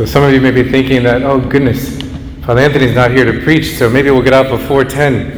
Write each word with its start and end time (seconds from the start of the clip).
So 0.00 0.06
some 0.06 0.22
of 0.22 0.32
you 0.32 0.40
may 0.40 0.50
be 0.50 0.62
thinking 0.62 1.02
that, 1.02 1.22
oh 1.22 1.40
goodness, 1.40 2.00
Father 2.46 2.62
Anthony's 2.62 2.94
not 2.94 3.10
here 3.10 3.30
to 3.30 3.42
preach, 3.42 3.76
so 3.76 3.90
maybe 3.90 4.10
we'll 4.10 4.22
get 4.22 4.32
out 4.32 4.48
before 4.48 4.82
10. 4.82 5.32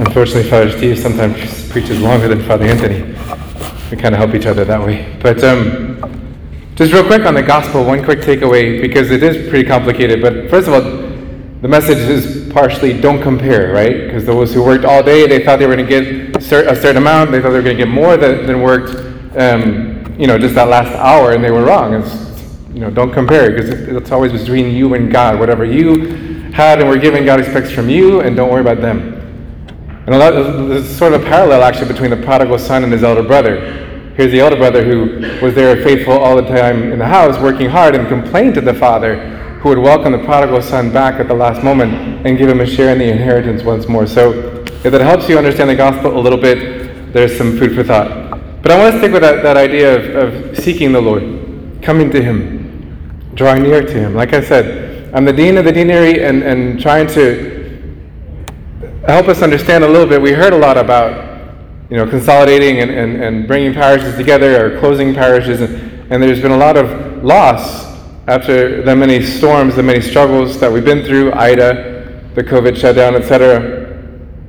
Unfortunately, 0.00 0.50
Father 0.50 0.76
Steve 0.76 0.98
sometimes 0.98 1.70
preaches 1.70 2.00
longer 2.00 2.28
than 2.28 2.42
Father 2.42 2.64
Anthony. 2.64 3.02
We 3.90 3.96
kind 3.96 4.14
of 4.14 4.18
help 4.18 4.34
each 4.34 4.46
other 4.46 4.64
that 4.64 4.80
way. 4.80 5.16
But 5.22 5.44
um, 5.44 6.34
just 6.74 6.92
real 6.92 7.04
quick 7.04 7.26
on 7.26 7.34
the 7.34 7.42
gospel, 7.42 7.84
one 7.84 8.02
quick 8.02 8.20
takeaway, 8.20 8.80
because 8.80 9.10
it 9.10 9.22
is 9.22 9.48
pretty 9.48 9.68
complicated. 9.68 10.20
But 10.20 10.50
first 10.50 10.66
of 10.66 10.74
all, 10.74 10.80
the 10.80 11.68
message 11.68 11.98
is 11.98 12.50
partially 12.52 12.98
don't 13.00 13.22
compare, 13.22 13.72
right? 13.72 14.06
Because 14.06 14.24
those 14.24 14.54
who 14.54 14.64
worked 14.64 14.84
all 14.84 15.02
day, 15.02 15.26
they 15.26 15.44
thought 15.44 15.58
they 15.58 15.66
were 15.66 15.76
going 15.76 15.86
to 15.86 16.02
get 16.02 16.36
a 16.36 16.40
certain 16.40 16.96
amount. 16.96 17.30
They 17.30 17.40
thought 17.40 17.50
they 17.50 17.58
were 17.58 17.62
going 17.62 17.76
to 17.76 17.84
get 17.84 17.92
more 17.92 18.16
than, 18.16 18.46
than 18.46 18.62
worked, 18.62 19.09
um, 19.36 20.14
you 20.18 20.26
know, 20.26 20.38
just 20.38 20.54
that 20.54 20.68
last 20.68 20.94
hour, 20.96 21.32
and 21.32 21.42
they 21.42 21.50
were 21.50 21.64
wrong. 21.64 21.94
It's, 21.94 22.14
you 22.72 22.80
know, 22.80 22.90
don't 22.90 23.12
compare 23.12 23.50
because 23.50 23.70
it's 23.70 24.12
always 24.12 24.32
between 24.32 24.74
you 24.74 24.94
and 24.94 25.10
God. 25.10 25.38
Whatever 25.38 25.64
you 25.64 26.50
had 26.52 26.80
and 26.80 26.88
were 26.88 26.98
given, 26.98 27.24
God 27.24 27.40
expects 27.40 27.70
from 27.70 27.88
you, 27.88 28.20
and 28.20 28.36
don't 28.36 28.50
worry 28.50 28.60
about 28.60 28.80
them. 28.80 29.16
And 30.06 30.14
a 30.14 30.18
lot, 30.18 30.30
there's 30.68 30.88
sort 30.96 31.12
of 31.12 31.22
a 31.22 31.24
parallel 31.24 31.62
actually 31.62 31.88
between 31.88 32.10
the 32.10 32.16
prodigal 32.16 32.58
son 32.58 32.84
and 32.84 32.92
his 32.92 33.04
elder 33.04 33.22
brother. 33.22 34.12
Here's 34.16 34.32
the 34.32 34.40
elder 34.40 34.56
brother 34.56 34.84
who 34.84 35.44
was 35.44 35.54
there 35.54 35.82
faithful 35.84 36.14
all 36.14 36.36
the 36.36 36.42
time 36.42 36.92
in 36.92 36.98
the 36.98 37.06
house, 37.06 37.40
working 37.40 37.70
hard, 37.70 37.94
and 37.94 38.08
complained 38.08 38.54
to 38.54 38.60
the 38.60 38.74
father, 38.74 39.16
who 39.60 39.68
would 39.68 39.78
welcome 39.78 40.12
the 40.12 40.24
prodigal 40.24 40.60
son 40.62 40.92
back 40.92 41.20
at 41.20 41.28
the 41.28 41.34
last 41.34 41.62
moment 41.62 42.26
and 42.26 42.36
give 42.36 42.48
him 42.48 42.60
a 42.60 42.66
share 42.66 42.92
in 42.92 42.98
the 42.98 43.08
inheritance 43.08 43.62
once 43.62 43.88
more. 43.88 44.06
So, 44.06 44.32
if 44.82 44.92
that 44.92 45.00
helps 45.00 45.28
you 45.28 45.38
understand 45.38 45.70
the 45.70 45.76
gospel 45.76 46.18
a 46.18 46.20
little 46.20 46.40
bit, 46.40 47.12
there's 47.12 47.36
some 47.36 47.58
food 47.58 47.74
for 47.74 47.84
thought. 47.84 48.19
But 48.62 48.72
I 48.72 48.78
want 48.78 48.92
to 48.92 48.98
stick 48.98 49.12
with 49.12 49.22
that, 49.22 49.42
that 49.42 49.56
idea 49.56 49.96
of, 49.96 50.34
of 50.34 50.58
seeking 50.58 50.92
the 50.92 51.00
Lord, 51.00 51.22
coming 51.82 52.10
to 52.10 52.22
Him, 52.22 53.30
drawing 53.34 53.62
near 53.62 53.80
to 53.80 53.92
Him. 53.92 54.14
Like 54.14 54.34
I 54.34 54.40
said, 54.42 55.14
I'm 55.14 55.24
the 55.24 55.32
dean 55.32 55.56
of 55.56 55.64
the 55.64 55.72
deanery 55.72 56.24
and, 56.24 56.42
and 56.42 56.80
trying 56.80 57.06
to 57.08 57.58
help 59.06 59.28
us 59.28 59.42
understand 59.42 59.82
a 59.82 59.88
little 59.88 60.06
bit. 60.06 60.20
We 60.20 60.32
heard 60.32 60.52
a 60.52 60.58
lot 60.58 60.76
about 60.76 61.30
you 61.90 61.96
know, 61.96 62.06
consolidating 62.06 62.80
and, 62.80 62.90
and, 62.90 63.22
and 63.22 63.46
bringing 63.48 63.74
parishes 63.74 64.14
together 64.16 64.64
or 64.64 64.78
closing 64.78 65.14
parishes, 65.14 65.60
and, 65.60 66.12
and 66.12 66.22
there's 66.22 66.40
been 66.40 66.52
a 66.52 66.56
lot 66.56 66.76
of 66.76 67.24
loss 67.24 67.90
after 68.28 68.82
the 68.82 68.94
many 68.94 69.22
storms, 69.22 69.74
the 69.74 69.82
many 69.82 70.00
struggles 70.00 70.60
that 70.60 70.70
we've 70.70 70.84
been 70.84 71.04
through, 71.04 71.32
Ida, 71.32 72.30
the 72.34 72.44
COVID 72.44 72.76
shutdown, 72.76 73.16
etc. 73.16 73.79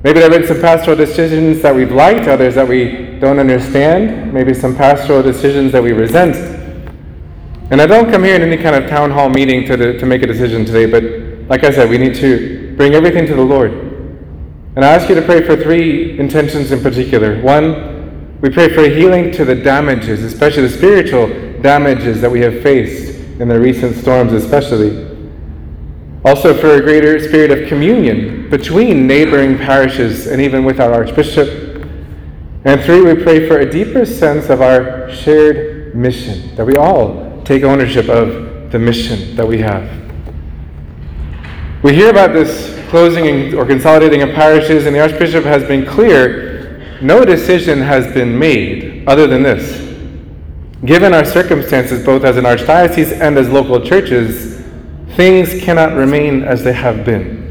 Maybe 0.04 0.18
there 0.18 0.28
have 0.28 0.40
been 0.40 0.48
some 0.48 0.60
pastoral 0.60 0.96
decisions 0.96 1.62
that 1.62 1.72
we've 1.72 1.92
liked, 1.92 2.26
others 2.26 2.56
that 2.56 2.66
we 2.66 3.18
don't 3.20 3.38
understand, 3.38 4.32
maybe 4.32 4.52
some 4.52 4.74
pastoral 4.74 5.22
decisions 5.22 5.70
that 5.70 5.80
we 5.80 5.92
resent. 5.92 6.34
And 7.70 7.80
I 7.80 7.86
don't 7.86 8.10
come 8.10 8.24
here 8.24 8.34
in 8.34 8.42
any 8.42 8.60
kind 8.60 8.74
of 8.74 8.90
town 8.90 9.12
hall 9.12 9.28
meeting 9.28 9.64
to, 9.66 9.96
to 9.96 10.04
make 10.04 10.24
a 10.24 10.26
decision 10.26 10.64
today, 10.64 10.86
but 10.86 11.48
like 11.48 11.62
I 11.62 11.70
said, 11.70 11.88
we 11.88 11.98
need 11.98 12.16
to 12.16 12.74
bring 12.76 12.94
everything 12.94 13.26
to 13.28 13.34
the 13.36 13.44
Lord. 13.44 13.70
And 14.74 14.84
I 14.84 14.88
ask 14.92 15.08
you 15.08 15.14
to 15.14 15.22
pray 15.22 15.46
for 15.46 15.56
three 15.56 16.18
intentions 16.18 16.72
in 16.72 16.80
particular. 16.82 17.40
One, 17.40 18.40
we 18.40 18.50
pray 18.50 18.74
for 18.74 18.82
healing 18.82 19.30
to 19.32 19.44
the 19.44 19.54
damages, 19.54 20.24
especially 20.24 20.62
the 20.62 20.70
spiritual 20.70 21.28
damages 21.62 22.20
that 22.22 22.30
we 22.30 22.40
have 22.40 22.60
faced 22.60 23.20
in 23.38 23.46
the 23.46 23.60
recent 23.60 23.94
storms, 23.94 24.32
especially. 24.32 25.11
Also, 26.24 26.54
for 26.54 26.74
a 26.74 26.80
greater 26.80 27.18
spirit 27.18 27.50
of 27.50 27.68
communion 27.68 28.48
between 28.48 29.06
neighboring 29.06 29.58
parishes 29.58 30.26
and 30.26 30.40
even 30.40 30.64
with 30.64 30.80
our 30.80 30.92
Archbishop. 30.92 31.84
And 32.64 32.80
three, 32.82 33.00
we 33.00 33.20
pray 33.20 33.48
for 33.48 33.58
a 33.58 33.68
deeper 33.68 34.06
sense 34.06 34.48
of 34.48 34.62
our 34.62 35.10
shared 35.10 35.96
mission, 35.96 36.54
that 36.54 36.64
we 36.64 36.76
all 36.76 37.42
take 37.42 37.64
ownership 37.64 38.08
of 38.08 38.70
the 38.70 38.78
mission 38.78 39.34
that 39.34 39.46
we 39.46 39.58
have. 39.58 39.90
We 41.82 41.94
hear 41.94 42.10
about 42.10 42.32
this 42.32 42.78
closing 42.88 43.54
or 43.54 43.66
consolidating 43.66 44.22
of 44.22 44.32
parishes, 44.34 44.86
and 44.86 44.94
the 44.94 45.00
Archbishop 45.00 45.44
has 45.44 45.64
been 45.64 45.84
clear 45.84 46.52
no 47.02 47.24
decision 47.24 47.80
has 47.80 48.12
been 48.14 48.38
made 48.38 49.08
other 49.08 49.26
than 49.26 49.42
this. 49.42 49.80
Given 50.84 51.12
our 51.12 51.24
circumstances, 51.24 52.04
both 52.06 52.22
as 52.22 52.36
an 52.36 52.44
archdiocese 52.44 53.20
and 53.20 53.36
as 53.36 53.48
local 53.48 53.80
churches, 53.80 54.51
things 55.16 55.62
cannot 55.62 55.94
remain 55.94 56.42
as 56.42 56.62
they 56.64 56.72
have 56.72 57.04
been. 57.04 57.42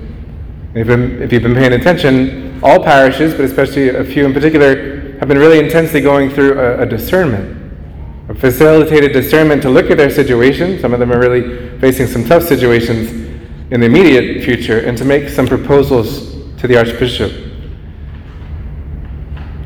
If, 0.74 0.90
if 0.90 1.34
you've 1.34 1.44
been 1.44 1.56
paying 1.56 1.74
attention, 1.74 2.60
all 2.64 2.84
parishes, 2.84 3.34
but 3.34 3.46
especially 3.46 3.90
a 3.90 4.04
few 4.04 4.26
in 4.26 4.34
particular, 4.34 5.18
have 5.20 5.28
been 5.28 5.38
really 5.38 5.60
intensely 5.60 6.02
going 6.02 6.30
through 6.30 6.60
a, 6.60 6.82
a 6.82 6.86
discernment, 6.86 7.74
a 8.30 8.34
facilitated 8.34 9.14
discernment 9.14 9.62
to 9.62 9.70
look 9.70 9.92
at 9.92 9.98
their 9.98 10.10
situation. 10.10 10.80
Some 10.80 10.94
of 10.94 11.00
them 11.00 11.12
are 11.12 11.20
really 11.20 11.78
facing 11.80 12.08
some 12.08 12.24
tough 12.24 12.44
situations 12.44 13.12
in 13.72 13.80
the 13.80 13.86
immediate 13.86 14.44
future 14.44 14.80
and 14.80 14.98
to 14.98 15.06
make 15.06 15.30
some 15.30 15.48
proposals 15.48 16.32
to 16.58 16.68
the 16.68 16.78
Archbishop. 16.78 17.32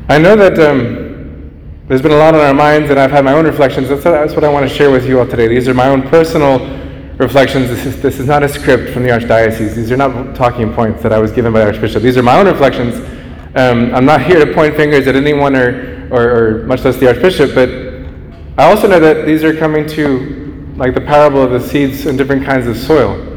I 0.08 0.18
know 0.18 0.36
that 0.36 0.58
um, 0.58 1.06
there's 1.88 2.02
been 2.02 2.12
a 2.12 2.16
lot 2.16 2.34
on 2.34 2.40
our 2.40 2.54
minds, 2.54 2.90
and 2.90 2.98
I've 2.98 3.10
had 3.10 3.24
my 3.24 3.32
own 3.32 3.44
reflections. 3.44 3.88
That's, 3.88 4.04
that's 4.04 4.34
what 4.34 4.44
I 4.44 4.48
want 4.48 4.68
to 4.68 4.74
share 4.74 4.90
with 4.90 5.06
you 5.06 5.18
all 5.18 5.26
today. 5.26 5.48
These 5.48 5.68
are 5.68 5.74
my 5.74 5.88
own 5.88 6.02
personal 6.02 6.58
reflections. 7.18 7.68
This 7.68 7.86
is, 7.86 8.02
this 8.02 8.18
is 8.18 8.26
not 8.26 8.42
a 8.42 8.48
script 8.48 8.92
from 8.92 9.02
the 9.02 9.08
Archdiocese. 9.08 9.74
These 9.74 9.90
are 9.90 9.96
not 9.96 10.34
talking 10.34 10.72
points 10.74 11.02
that 11.02 11.12
I 11.12 11.18
was 11.18 11.32
given 11.32 11.52
by 11.52 11.60
the 11.60 11.66
Archbishop. 11.66 12.02
These 12.02 12.16
are 12.16 12.22
my 12.22 12.38
own 12.38 12.46
reflections. 12.46 12.96
Um, 13.56 13.94
I'm 13.94 14.04
not 14.04 14.22
here 14.22 14.44
to 14.44 14.52
point 14.52 14.76
fingers 14.76 15.06
at 15.06 15.16
anyone 15.16 15.56
or, 15.56 16.08
or, 16.12 16.36
or 16.36 16.66
much 16.66 16.84
less 16.84 16.98
the 16.98 17.08
Archbishop, 17.08 17.54
but 17.54 17.70
I 18.58 18.70
also 18.70 18.86
know 18.86 19.00
that 19.00 19.24
these 19.24 19.44
are 19.44 19.56
coming 19.56 19.86
to 19.88 20.74
like 20.76 20.94
the 20.94 21.00
parable 21.00 21.42
of 21.42 21.50
the 21.50 21.60
seeds 21.60 22.04
in 22.04 22.18
different 22.18 22.44
kinds 22.44 22.66
of 22.66 22.76
soil. 22.76 23.32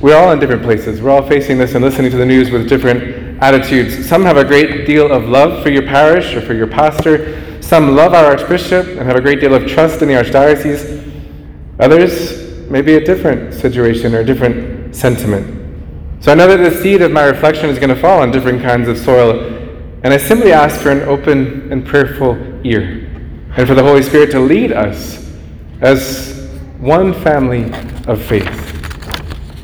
We're 0.00 0.16
all 0.16 0.32
in 0.32 0.38
different 0.38 0.62
places. 0.62 1.00
We're 1.00 1.10
all 1.10 1.26
facing 1.26 1.58
this 1.58 1.74
and 1.74 1.84
listening 1.84 2.12
to 2.12 2.16
the 2.16 2.26
news 2.26 2.50
with 2.50 2.68
different 2.68 3.42
attitudes. 3.42 4.08
Some 4.08 4.22
have 4.22 4.36
a 4.36 4.44
great 4.44 4.86
deal 4.86 5.10
of 5.10 5.24
love 5.24 5.64
for 5.64 5.70
your 5.70 5.82
parish 5.82 6.34
or 6.36 6.40
for 6.40 6.54
your 6.54 6.68
pastor. 6.68 7.60
Some 7.60 7.96
love 7.96 8.12
our 8.14 8.26
archbishop 8.26 8.86
and 8.86 9.00
have 9.00 9.16
a 9.16 9.20
great 9.20 9.40
deal 9.40 9.54
of 9.54 9.66
trust 9.66 10.02
in 10.02 10.08
the 10.08 10.14
archdiocese. 10.14 11.00
Others 11.80 12.43
may 12.70 12.82
be 12.82 12.94
a 12.94 13.04
different 13.04 13.54
situation 13.54 14.14
or 14.14 14.20
a 14.20 14.24
different 14.24 14.94
sentiment. 14.94 15.62
So 16.22 16.32
I 16.32 16.34
know 16.34 16.48
that 16.48 16.70
the 16.70 16.82
seed 16.82 17.02
of 17.02 17.12
my 17.12 17.24
reflection 17.24 17.68
is 17.68 17.78
going 17.78 17.90
to 17.90 18.00
fall 18.00 18.22
on 18.22 18.30
different 18.30 18.62
kinds 18.62 18.88
of 18.88 18.96
soil, 18.96 19.40
and 20.02 20.12
I 20.12 20.16
simply 20.16 20.52
ask 20.52 20.80
for 20.80 20.90
an 20.90 21.02
open 21.02 21.70
and 21.70 21.86
prayerful 21.86 22.36
ear, 22.66 23.10
and 23.56 23.68
for 23.68 23.74
the 23.74 23.82
Holy 23.82 24.02
Spirit 24.02 24.30
to 24.30 24.40
lead 24.40 24.72
us 24.72 25.30
as 25.80 26.48
one 26.78 27.12
family 27.12 27.72
of 28.06 28.22
faith. 28.22 28.48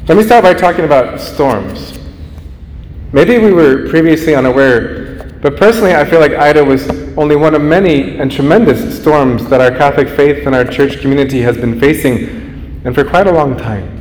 Let 0.08 0.16
me 0.16 0.22
start 0.22 0.42
by 0.42 0.54
talking 0.54 0.84
about 0.84 1.20
storms. 1.20 1.98
Maybe 3.12 3.38
we 3.38 3.52
were 3.52 3.88
previously 3.88 4.34
unaware, 4.34 5.24
but 5.40 5.56
personally, 5.56 5.94
I 5.94 6.04
feel 6.04 6.20
like 6.20 6.32
Ida 6.32 6.64
was 6.64 6.88
only 7.16 7.36
one 7.36 7.54
of 7.54 7.62
many 7.62 8.18
and 8.18 8.30
tremendous 8.30 9.00
storms 9.00 9.46
that 9.48 9.60
our 9.60 9.70
Catholic 9.70 10.08
faith 10.08 10.46
and 10.46 10.54
our 10.54 10.64
church 10.64 11.00
community 11.00 11.40
has 11.40 11.56
been 11.56 11.80
facing, 11.80 12.39
and 12.84 12.94
for 12.94 13.04
quite 13.04 13.26
a 13.26 13.32
long 13.32 13.56
time. 13.56 14.00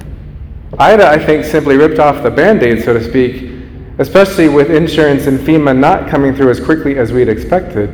Ida, 0.77 1.07
I 1.07 1.17
think, 1.17 1.45
simply 1.45 1.77
ripped 1.77 1.99
off 1.99 2.23
the 2.23 2.31
band 2.31 2.63
aid, 2.63 2.83
so 2.83 2.93
to 2.93 3.03
speak, 3.03 3.51
especially 3.97 4.47
with 4.47 4.69
insurance 4.69 5.27
and 5.27 5.39
FEMA 5.39 5.77
not 5.77 6.07
coming 6.09 6.33
through 6.35 6.51
as 6.51 6.59
quickly 6.59 6.97
as 6.97 7.11
we 7.11 7.19
had 7.19 7.29
expected. 7.29 7.89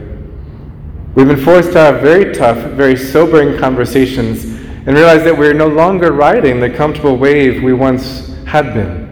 We've 1.16 1.28
been 1.28 1.44
forced 1.44 1.72
to 1.72 1.80
have 1.80 2.02
very 2.02 2.34
tough, 2.34 2.58
very 2.74 2.98
sobering 2.98 3.58
conversations 3.58 4.44
and 4.44 4.96
realize 4.96 5.24
that 5.24 5.36
we're 5.36 5.54
no 5.54 5.68
longer 5.68 6.12
riding 6.12 6.60
the 6.60 6.70
comfortable 6.70 7.18
wave 7.18 7.64
we 7.64 7.74
once 7.74 8.36
had 8.46 8.74
been. 8.74 9.06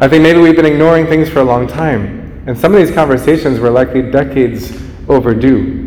I 0.00 0.08
think 0.08 0.22
maybe 0.22 0.40
we've 0.40 0.56
been 0.56 0.66
ignoring 0.66 1.06
things 1.06 1.28
for 1.28 1.40
a 1.40 1.44
long 1.44 1.66
time, 1.66 2.42
and 2.46 2.58
some 2.58 2.74
of 2.74 2.84
these 2.84 2.94
conversations 2.94 3.60
were 3.60 3.70
likely 3.70 4.02
decades 4.02 4.72
overdue. 5.08 5.84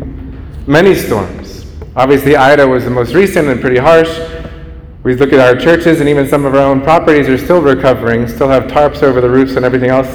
Many 0.66 0.94
storms. 0.94 1.66
Obviously, 1.96 2.36
Ida 2.36 2.66
was 2.66 2.84
the 2.84 2.90
most 2.90 3.12
recent 3.12 3.48
and 3.48 3.60
pretty 3.60 3.78
harsh. 3.78 4.08
We 5.02 5.14
look 5.14 5.32
at 5.32 5.40
our 5.40 5.58
churches, 5.58 6.00
and 6.00 6.08
even 6.08 6.28
some 6.28 6.44
of 6.44 6.54
our 6.54 6.60
own 6.60 6.82
properties 6.82 7.26
are 7.28 7.38
still 7.38 7.62
recovering, 7.62 8.28
still 8.28 8.48
have 8.48 8.64
tarps 8.64 9.02
over 9.02 9.22
the 9.22 9.30
roofs 9.30 9.56
and 9.56 9.64
everything 9.64 9.88
else. 9.88 10.08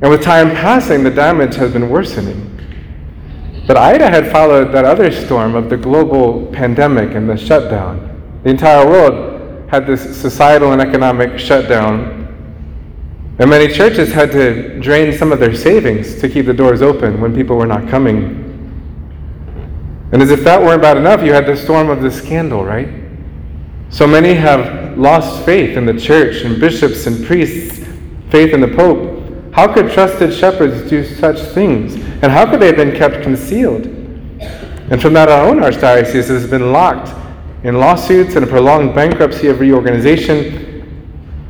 And 0.00 0.08
with 0.08 0.22
time 0.22 0.50
passing, 0.52 1.04
the 1.04 1.10
damage 1.10 1.54
has 1.56 1.72
been 1.72 1.90
worsening. 1.90 2.46
But 3.66 3.76
Ida 3.76 4.08
had 4.08 4.32
followed 4.32 4.72
that 4.72 4.86
other 4.86 5.12
storm 5.12 5.54
of 5.54 5.68
the 5.68 5.76
global 5.76 6.46
pandemic 6.46 7.14
and 7.14 7.28
the 7.28 7.36
shutdown. 7.36 8.40
The 8.42 8.50
entire 8.50 8.86
world 8.86 9.68
had 9.70 9.86
this 9.86 10.18
societal 10.18 10.72
and 10.72 10.80
economic 10.80 11.38
shutdown. 11.38 12.26
And 13.38 13.50
many 13.50 13.72
churches 13.72 14.12
had 14.12 14.32
to 14.32 14.80
drain 14.80 15.16
some 15.16 15.30
of 15.30 15.40
their 15.40 15.54
savings 15.54 16.18
to 16.22 16.28
keep 16.28 16.46
the 16.46 16.54
doors 16.54 16.80
open 16.80 17.20
when 17.20 17.34
people 17.34 17.56
were 17.56 17.66
not 17.66 17.86
coming. 17.88 18.46
And 20.12 20.22
as 20.22 20.30
if 20.30 20.42
that 20.44 20.60
weren't 20.60 20.80
bad 20.80 20.96
enough, 20.96 21.22
you 21.22 21.34
had 21.34 21.46
the 21.46 21.56
storm 21.56 21.90
of 21.90 22.00
the 22.00 22.10
scandal, 22.10 22.64
right? 22.64 22.99
So 23.90 24.06
many 24.06 24.34
have 24.34 24.96
lost 24.96 25.44
faith 25.44 25.76
in 25.76 25.84
the 25.84 25.98
church 25.98 26.42
and 26.44 26.60
bishops 26.60 27.08
and 27.08 27.26
priests, 27.26 27.84
faith 28.30 28.54
in 28.54 28.60
the 28.60 28.68
Pope. 28.68 29.52
How 29.52 29.72
could 29.72 29.90
trusted 29.90 30.32
shepherds 30.32 30.88
do 30.88 31.04
such 31.04 31.40
things? 31.40 31.94
And 31.94 32.26
how 32.26 32.48
could 32.48 32.60
they 32.60 32.68
have 32.68 32.76
been 32.76 32.96
kept 32.96 33.24
concealed? 33.24 33.84
And 33.86 35.02
from 35.02 35.12
that, 35.14 35.28
our 35.28 35.44
own 35.44 35.58
archdiocese 35.58 36.28
has 36.28 36.48
been 36.48 36.70
locked 36.70 37.12
in 37.64 37.80
lawsuits 37.80 38.36
and 38.36 38.44
a 38.44 38.46
prolonged 38.46 38.94
bankruptcy 38.94 39.48
of 39.48 39.58
reorganization. 39.58 40.68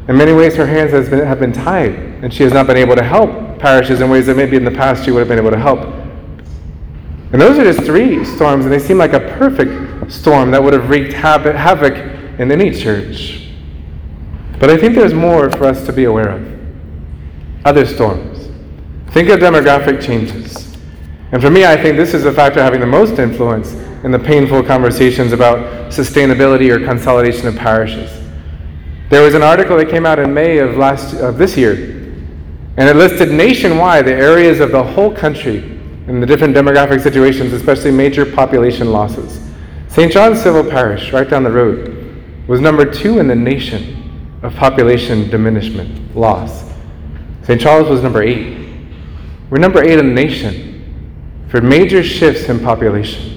In 0.08 0.16
many 0.16 0.32
ways, 0.32 0.56
her 0.56 0.66
hands 0.66 0.92
been, 1.10 1.24
have 1.24 1.40
been 1.40 1.52
tied, 1.52 1.92
and 1.92 2.32
she 2.32 2.42
has 2.42 2.54
not 2.54 2.66
been 2.66 2.78
able 2.78 2.96
to 2.96 3.02
help 3.02 3.58
parishes 3.58 4.00
in 4.00 4.08
ways 4.08 4.26
that 4.26 4.36
maybe 4.36 4.56
in 4.56 4.64
the 4.64 4.70
past 4.70 5.04
she 5.04 5.10
would 5.10 5.18
have 5.18 5.28
been 5.28 5.38
able 5.38 5.50
to 5.50 5.58
help. 5.58 5.80
And 7.32 7.40
those 7.40 7.58
are 7.58 7.64
just 7.64 7.82
three 7.82 8.24
storms, 8.24 8.64
and 8.64 8.72
they 8.72 8.78
seem 8.78 8.96
like 8.96 9.12
a 9.12 9.20
perfect 9.20 10.10
storm 10.10 10.50
that 10.52 10.62
would 10.62 10.72
have 10.72 10.88
wreaked 10.88 11.12
havoc 11.12 12.19
in 12.40 12.50
any 12.50 12.70
church. 12.70 13.48
But 14.58 14.70
I 14.70 14.78
think 14.78 14.94
there's 14.94 15.12
more 15.12 15.50
for 15.50 15.64
us 15.64 15.84
to 15.84 15.92
be 15.92 16.04
aware 16.04 16.30
of. 16.30 16.58
Other 17.66 17.84
storms. 17.84 18.48
Think 19.10 19.28
of 19.28 19.40
demographic 19.40 20.02
changes. 20.02 20.74
And 21.32 21.42
for 21.42 21.50
me, 21.50 21.66
I 21.66 21.76
think 21.76 21.98
this 21.98 22.14
is 22.14 22.22
the 22.22 22.32
factor 22.32 22.62
having 22.62 22.80
the 22.80 22.86
most 22.86 23.18
influence 23.18 23.74
in 24.04 24.10
the 24.10 24.18
painful 24.18 24.62
conversations 24.62 25.32
about 25.32 25.92
sustainability 25.92 26.70
or 26.70 26.82
consolidation 26.82 27.46
of 27.46 27.56
parishes. 27.56 28.10
There 29.10 29.22
was 29.22 29.34
an 29.34 29.42
article 29.42 29.76
that 29.76 29.90
came 29.90 30.06
out 30.06 30.18
in 30.18 30.32
May 30.32 30.58
of 30.58 30.78
last 30.78 31.12
of 31.16 31.36
this 31.36 31.58
year, 31.58 31.74
and 32.78 32.88
it 32.88 32.96
listed 32.96 33.30
nationwide 33.30 34.06
the 34.06 34.14
areas 34.14 34.60
of 34.60 34.72
the 34.72 34.82
whole 34.82 35.14
country 35.14 35.58
in 36.08 36.20
the 36.20 36.26
different 36.26 36.56
demographic 36.56 37.02
situations, 37.02 37.52
especially 37.52 37.90
major 37.90 38.24
population 38.24 38.92
losses. 38.92 39.40
St. 39.88 40.10
John's 40.10 40.40
Civil 40.40 40.64
Parish, 40.64 41.12
right 41.12 41.28
down 41.28 41.42
the 41.42 41.50
road, 41.50 41.99
was 42.50 42.60
number 42.60 42.84
two 42.84 43.20
in 43.20 43.28
the 43.28 43.34
nation 43.36 44.28
of 44.42 44.52
population 44.56 45.30
diminishment, 45.30 46.16
loss. 46.16 46.64
St. 47.44 47.60
Charles 47.60 47.88
was 47.88 48.02
number 48.02 48.24
eight. 48.24 48.66
We're 49.50 49.58
number 49.58 49.80
eight 49.84 50.00
in 50.00 50.08
the 50.08 50.12
nation 50.12 51.46
for 51.48 51.60
major 51.60 52.02
shifts 52.02 52.48
in 52.48 52.58
population. 52.58 53.36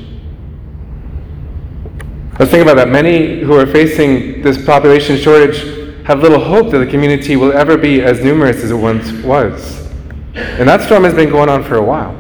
Let's 2.39 2.50
think 2.50 2.63
about 2.63 2.74
that. 2.77 2.89
Many 2.89 3.42
who 3.42 3.54
are 3.54 3.68
facing 3.68 4.42
this 4.42 4.65
population 4.65 5.16
shortage 5.18 5.59
have 6.07 6.24
little 6.24 6.44
hope 6.44 6.71
that 6.71 6.80
the 6.80 6.88
community 6.88 7.36
will 7.36 7.54
ever 7.54 7.77
be 7.77 8.01
as 8.01 8.24
numerous 8.24 8.63
as 8.63 8.71
it 8.71 8.75
once 8.75 9.12
was. 9.24 9.88
And 10.33 10.68
that 10.68 10.81
storm 10.81 11.04
has 11.04 11.13
been 11.13 11.30
going 11.30 11.50
on 11.50 11.63
for 11.63 11.75
a 11.75 11.83
while. 11.83 12.18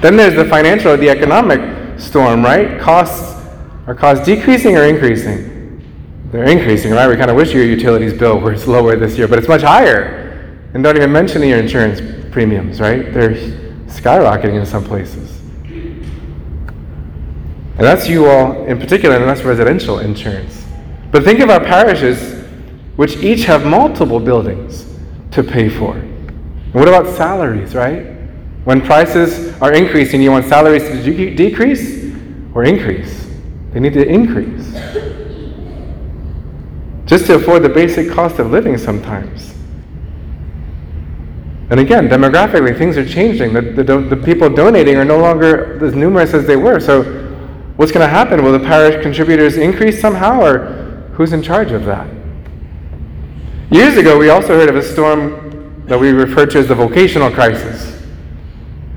Then 0.00 0.16
there's 0.16 0.34
the 0.34 0.44
financial 0.44 0.96
the 0.96 1.08
economic 1.08 2.00
storm, 2.00 2.42
right? 2.42 2.80
Costs 2.80 3.40
are 3.86 3.94
costs 3.94 4.26
decreasing 4.26 4.76
or 4.76 4.82
increasing? 4.82 5.51
They're 6.32 6.48
increasing, 6.48 6.92
right? 6.92 7.06
We 7.06 7.16
kind 7.16 7.30
of 7.30 7.36
wish 7.36 7.52
your 7.52 7.64
utilities 7.64 8.14
bill 8.14 8.40
was 8.40 8.66
lower 8.74 8.96
this 8.96 9.18
year, 9.18 9.28
but 9.28 9.38
it's 9.38 9.48
much 9.48 9.60
higher. 9.60 10.58
And 10.72 10.82
don't 10.82 10.96
even 10.96 11.12
mention 11.12 11.42
your 11.42 11.58
insurance 11.58 12.00
premiums, 12.32 12.80
right? 12.80 13.12
They're 13.12 13.34
skyrocketing 13.86 14.58
in 14.58 14.64
some 14.64 14.82
places. 14.82 15.40
And 17.74 17.88
that's 17.88 18.08
you 18.08 18.26
all 18.26 18.64
in 18.64 18.78
particular, 18.78 19.16
and 19.16 19.28
that's 19.28 19.42
residential 19.42 19.98
insurance. 19.98 20.64
But 21.10 21.22
think 21.22 21.40
of 21.40 21.50
our 21.50 21.60
parishes, 21.60 22.42
which 22.96 23.18
each 23.18 23.44
have 23.44 23.66
multiple 23.66 24.18
buildings 24.18 24.86
to 25.32 25.42
pay 25.42 25.68
for. 25.68 25.96
And 25.96 26.74
what 26.74 26.88
about 26.88 27.14
salaries, 27.14 27.74
right? 27.74 28.06
When 28.64 28.80
prices 28.80 29.54
are 29.60 29.74
increasing, 29.74 30.22
you 30.22 30.30
want 30.30 30.46
salaries 30.46 30.84
to 30.84 31.02
de- 31.02 31.34
decrease 31.34 32.14
or 32.54 32.64
increase? 32.64 33.26
They 33.72 33.80
need 33.80 33.92
to 33.94 34.06
increase 34.06 34.72
just 37.06 37.26
to 37.26 37.34
afford 37.34 37.62
the 37.62 37.68
basic 37.68 38.10
cost 38.10 38.38
of 38.38 38.50
living 38.50 38.78
sometimes. 38.78 39.54
And 41.70 41.80
again, 41.80 42.08
demographically, 42.08 42.76
things 42.76 42.96
are 42.96 43.06
changing. 43.06 43.54
The, 43.54 43.62
the, 43.62 43.98
the 43.98 44.16
people 44.16 44.50
donating 44.50 44.96
are 44.96 45.04
no 45.04 45.18
longer 45.18 45.82
as 45.84 45.94
numerous 45.94 46.34
as 46.34 46.46
they 46.46 46.56
were. 46.56 46.80
So, 46.80 47.02
what's 47.76 47.90
going 47.90 48.06
to 48.06 48.12
happen? 48.12 48.44
Will 48.44 48.52
the 48.52 48.64
parish 48.64 49.02
contributors 49.02 49.56
increase 49.56 50.00
somehow, 50.00 50.42
or 50.42 50.58
who's 51.14 51.32
in 51.32 51.42
charge 51.42 51.72
of 51.72 51.84
that? 51.86 52.08
Years 53.70 53.96
ago, 53.96 54.18
we 54.18 54.28
also 54.28 54.48
heard 54.48 54.68
of 54.68 54.76
a 54.76 54.82
storm 54.82 55.84
that 55.86 55.98
we 55.98 56.10
refer 56.10 56.44
to 56.44 56.58
as 56.58 56.68
the 56.68 56.74
vocational 56.74 57.30
crisis. 57.30 58.02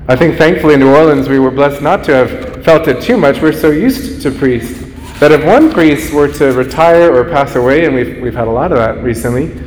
I 0.08 0.14
think 0.14 0.36
thankfully 0.36 0.74
in 0.74 0.80
New 0.80 0.94
Orleans, 0.94 1.28
we 1.28 1.38
were 1.38 1.50
blessed 1.50 1.80
not 1.82 2.04
to 2.04 2.14
have 2.14 2.62
felt 2.62 2.86
it 2.88 3.02
too 3.02 3.16
much. 3.16 3.40
We're 3.40 3.52
so 3.52 3.70
used 3.70 4.20
to 4.22 4.30
priests 4.30 4.85
that 5.20 5.32
if 5.32 5.44
one 5.44 5.72
priest 5.72 6.12
were 6.12 6.28
to 6.28 6.52
retire 6.52 7.14
or 7.14 7.24
pass 7.24 7.54
away, 7.54 7.86
and 7.86 7.94
we've, 7.94 8.20
we've 8.20 8.34
had 8.34 8.48
a 8.48 8.50
lot 8.50 8.70
of 8.72 8.78
that 8.78 9.02
recently, 9.02 9.60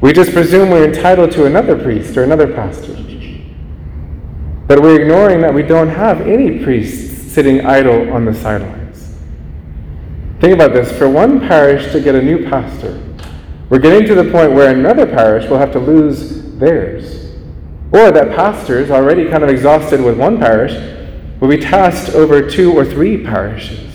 we 0.00 0.12
just 0.12 0.32
presume 0.32 0.70
we're 0.70 0.84
entitled 0.84 1.32
to 1.32 1.46
another 1.46 1.78
priest 1.78 2.16
or 2.16 2.24
another 2.24 2.52
pastor. 2.52 2.94
But 4.66 4.80
we're 4.80 5.00
ignoring 5.00 5.40
that 5.40 5.52
we 5.52 5.62
don't 5.62 5.88
have 5.88 6.20
any 6.22 6.62
priests 6.62 7.32
sitting 7.32 7.66
idle 7.66 8.12
on 8.12 8.24
the 8.24 8.34
sidelines. 8.34 9.14
Think 10.40 10.54
about 10.54 10.72
this 10.72 10.96
for 10.96 11.08
one 11.08 11.40
parish 11.40 11.90
to 11.92 12.00
get 12.00 12.14
a 12.14 12.22
new 12.22 12.48
pastor, 12.48 13.02
we're 13.70 13.78
getting 13.78 14.06
to 14.08 14.16
the 14.16 14.30
point 14.30 14.52
where 14.52 14.74
another 14.74 15.06
parish 15.06 15.48
will 15.48 15.58
have 15.58 15.72
to 15.72 15.78
lose 15.78 16.42
theirs. 16.56 17.36
Or 17.92 18.10
that 18.10 18.34
pastors, 18.34 18.90
already 18.90 19.28
kind 19.28 19.44
of 19.44 19.48
exhausted 19.48 20.00
with 20.00 20.18
one 20.18 20.38
parish, 20.38 20.72
will 21.40 21.48
be 21.48 21.58
tasked 21.58 22.14
over 22.14 22.48
two 22.48 22.72
or 22.76 22.84
three 22.84 23.24
parishes. 23.24 23.89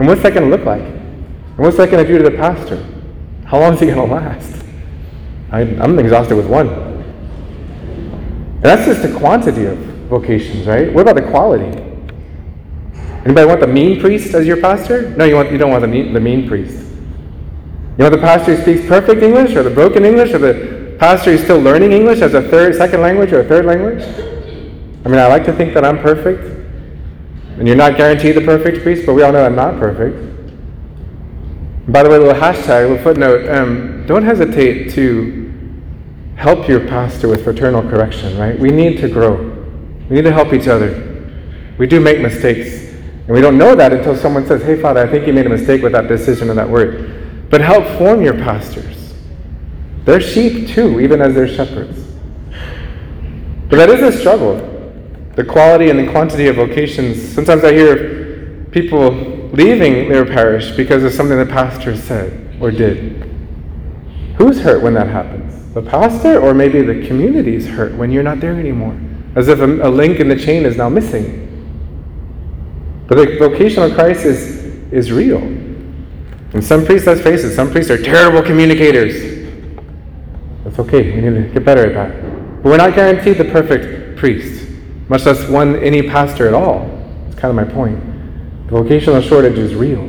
And 0.00 0.08
what's 0.08 0.22
that 0.22 0.32
going 0.32 0.50
to 0.50 0.56
look 0.56 0.64
like? 0.64 0.80
And 0.80 1.58
what's 1.58 1.76
that 1.76 1.90
going 1.90 2.02
to 2.02 2.10
do 2.10 2.16
to 2.16 2.24
the 2.24 2.34
pastor? 2.34 2.82
How 3.44 3.60
long 3.60 3.74
is 3.74 3.80
he 3.80 3.86
going 3.86 3.98
to 3.98 4.14
last? 4.14 4.64
I, 5.50 5.60
am 5.60 5.98
exhausted 5.98 6.36
with 6.36 6.46
one. 6.46 6.70
And 6.70 8.62
that's 8.62 8.86
just 8.86 9.02
the 9.02 9.14
quantity 9.18 9.66
of 9.66 9.76
vocations, 10.08 10.66
right? 10.66 10.90
What 10.90 11.02
about 11.02 11.16
the 11.16 11.30
quality? 11.30 11.66
Anybody 13.26 13.46
want 13.46 13.60
the 13.60 13.66
mean 13.66 14.00
priest 14.00 14.32
as 14.32 14.46
your 14.46 14.58
pastor? 14.58 15.10
No, 15.16 15.26
you, 15.26 15.34
want, 15.34 15.52
you 15.52 15.58
don't 15.58 15.70
want 15.70 15.82
the 15.82 15.88
mean, 15.88 16.14
the 16.14 16.20
mean 16.20 16.48
priest. 16.48 16.78
You 17.98 18.04
want 18.04 18.14
the 18.14 18.22
pastor 18.22 18.56
who 18.56 18.62
speaks 18.62 18.88
perfect 18.88 19.22
English 19.22 19.54
or 19.54 19.62
the 19.62 19.68
broken 19.68 20.06
English 20.06 20.32
or 20.32 20.38
the 20.38 20.96
pastor 20.98 21.32
who's 21.32 21.42
still 21.42 21.60
learning 21.60 21.92
English 21.92 22.22
as 22.22 22.32
a 22.32 22.40
third, 22.40 22.74
second 22.74 23.02
language 23.02 23.34
or 23.34 23.40
a 23.40 23.44
third 23.44 23.66
language? 23.66 24.02
I 25.04 25.08
mean, 25.10 25.18
I 25.18 25.26
like 25.26 25.44
to 25.44 25.52
think 25.52 25.74
that 25.74 25.84
I'm 25.84 25.98
perfect. 25.98 26.59
And 27.60 27.68
you're 27.68 27.76
not 27.76 27.98
guaranteed 27.98 28.36
the 28.36 28.40
perfect 28.40 28.82
priest, 28.82 29.04
but 29.04 29.12
we 29.12 29.22
all 29.22 29.32
know 29.32 29.44
I'm 29.44 29.54
not 29.54 29.78
perfect. 29.78 30.16
By 31.92 32.02
the 32.02 32.08
way, 32.08 32.16
little 32.16 32.32
hashtag, 32.32 32.88
little 32.88 33.04
footnote 33.04 33.46
um, 33.50 34.06
don't 34.06 34.22
hesitate 34.22 34.94
to 34.94 35.82
help 36.36 36.66
your 36.66 36.88
pastor 36.88 37.28
with 37.28 37.44
fraternal 37.44 37.82
correction, 37.82 38.38
right? 38.38 38.58
We 38.58 38.70
need 38.70 38.96
to 39.00 39.10
grow, 39.10 39.34
we 40.08 40.16
need 40.16 40.22
to 40.22 40.32
help 40.32 40.54
each 40.54 40.68
other. 40.68 41.36
We 41.76 41.86
do 41.86 42.00
make 42.00 42.20
mistakes. 42.20 42.94
And 42.94 43.28
we 43.28 43.42
don't 43.42 43.58
know 43.58 43.74
that 43.74 43.92
until 43.92 44.16
someone 44.16 44.46
says, 44.46 44.62
Hey, 44.62 44.80
Father, 44.80 45.06
I 45.06 45.06
think 45.06 45.26
you 45.26 45.34
made 45.34 45.44
a 45.44 45.50
mistake 45.50 45.82
with 45.82 45.92
that 45.92 46.08
decision 46.08 46.48
or 46.48 46.54
that 46.54 46.68
word. 46.68 47.50
But 47.50 47.60
help 47.60 47.84
form 47.98 48.22
your 48.22 48.34
pastors. 48.34 49.12
They're 50.06 50.22
sheep 50.22 50.70
too, 50.70 50.98
even 50.98 51.20
as 51.20 51.34
they're 51.34 51.46
shepherds. 51.46 52.06
But 53.68 53.76
that 53.76 53.90
is 53.90 54.14
a 54.14 54.18
struggle 54.18 54.79
the 55.40 55.50
quality 55.50 55.88
and 55.88 55.98
the 55.98 56.10
quantity 56.12 56.48
of 56.48 56.56
vocations. 56.56 57.18
Sometimes 57.32 57.64
I 57.64 57.72
hear 57.72 58.66
people 58.72 59.10
leaving 59.54 60.10
their 60.10 60.26
parish 60.26 60.70
because 60.72 61.02
of 61.02 61.14
something 61.14 61.38
the 61.38 61.46
pastor 61.46 61.96
said 61.96 62.58
or 62.60 62.70
did. 62.70 63.22
Who's 64.36 64.60
hurt 64.60 64.82
when 64.82 64.92
that 64.94 65.06
happens? 65.06 65.72
The 65.72 65.80
pastor 65.80 66.38
or 66.38 66.52
maybe 66.52 66.82
the 66.82 67.06
community's 67.06 67.66
hurt 67.66 67.94
when 67.94 68.12
you're 68.12 68.22
not 68.22 68.40
there 68.40 68.52
anymore? 68.52 69.00
As 69.34 69.48
if 69.48 69.60
a, 69.60 69.64
a 69.64 69.88
link 69.88 70.20
in 70.20 70.28
the 70.28 70.36
chain 70.36 70.66
is 70.66 70.76
now 70.76 70.90
missing. 70.90 71.46
But 73.08 73.16
the 73.16 73.38
vocational 73.38 73.90
crisis 73.94 74.62
is 74.92 75.10
real. 75.10 75.38
And 75.38 76.62
some 76.62 76.84
priests, 76.84 77.06
let's 77.06 77.22
face 77.22 77.44
it, 77.44 77.54
some 77.54 77.70
priests 77.70 77.90
are 77.90 78.02
terrible 78.02 78.42
communicators. 78.42 79.48
That's 80.64 80.78
okay, 80.80 81.12
we 81.14 81.22
need 81.22 81.46
to 81.46 81.54
get 81.54 81.64
better 81.64 81.86
at 81.86 81.94
that. 81.94 82.62
But 82.62 82.68
we're 82.68 82.76
not 82.76 82.94
guaranteed 82.94 83.38
the 83.38 83.46
perfect 83.46 84.18
priest 84.18 84.59
much 85.10 85.26
less 85.26 85.46
one 85.48 85.74
any 85.82 86.08
pastor 86.08 86.46
at 86.46 86.54
all. 86.54 86.86
That's 87.24 87.34
kind 87.34 87.50
of 87.50 87.56
my 87.56 87.74
point. 87.74 87.98
The 88.66 88.70
vocational 88.70 89.20
shortage 89.20 89.58
is 89.58 89.74
real. 89.74 90.02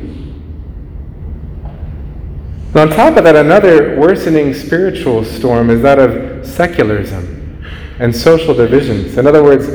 And 2.70 2.78
on 2.78 2.90
top 2.92 3.18
of 3.18 3.24
that, 3.24 3.36
another 3.36 4.00
worsening 4.00 4.54
spiritual 4.54 5.26
storm 5.26 5.72
is 5.72 5.82
that 5.82 5.98
of 5.98 6.46
secularism 6.46 7.66
and 7.98 8.16
social 8.16 8.54
divisions. 8.54 9.18
In 9.18 9.26
other 9.26 9.44
words, 9.44 9.68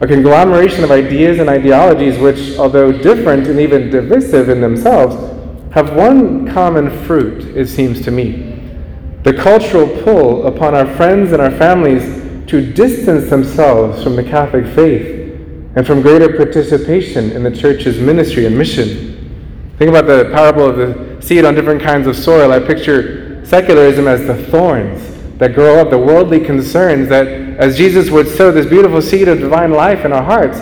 a 0.00 0.08
conglomeration 0.08 0.82
of 0.82 0.90
ideas 0.90 1.38
and 1.38 1.48
ideologies 1.48 2.18
which, 2.18 2.58
although 2.58 2.90
different 2.90 3.46
and 3.46 3.60
even 3.60 3.90
divisive 3.90 4.48
in 4.48 4.60
themselves, 4.60 5.14
have 5.72 5.94
one 5.94 6.50
common 6.52 6.90
fruit, 7.04 7.56
it 7.56 7.68
seems 7.68 8.02
to 8.02 8.10
me. 8.10 8.60
The 9.22 9.34
cultural 9.34 9.86
pull 10.02 10.48
upon 10.48 10.74
our 10.74 10.96
friends 10.96 11.30
and 11.30 11.40
our 11.40 11.52
families 11.52 12.19
to 12.50 12.60
distance 12.72 13.30
themselves 13.30 14.02
from 14.04 14.16
the 14.16 14.22
Catholic 14.22 14.66
faith 14.74 15.32
and 15.76 15.86
from 15.86 16.02
greater 16.02 16.36
participation 16.36 17.30
in 17.32 17.42
the 17.42 17.50
church's 17.50 17.98
ministry 17.98 18.46
and 18.46 18.56
mission. 18.56 19.74
Think 19.78 19.88
about 19.88 20.06
the 20.06 20.30
parable 20.32 20.66
of 20.66 20.76
the 20.76 21.22
seed 21.22 21.44
on 21.44 21.54
different 21.54 21.82
kinds 21.82 22.06
of 22.06 22.16
soil. 22.16 22.52
I 22.52 22.60
picture 22.60 23.44
secularism 23.46 24.06
as 24.06 24.26
the 24.26 24.36
thorns 24.50 25.00
that 25.38 25.54
grow 25.54 25.78
up, 25.80 25.90
the 25.90 25.98
worldly 25.98 26.40
concerns 26.40 27.08
that 27.08 27.26
as 27.26 27.76
Jesus 27.76 28.10
would 28.10 28.28
sow 28.28 28.52
this 28.52 28.66
beautiful 28.66 29.00
seed 29.00 29.28
of 29.28 29.38
divine 29.38 29.70
life 29.70 30.04
in 30.04 30.12
our 30.12 30.22
hearts, 30.22 30.60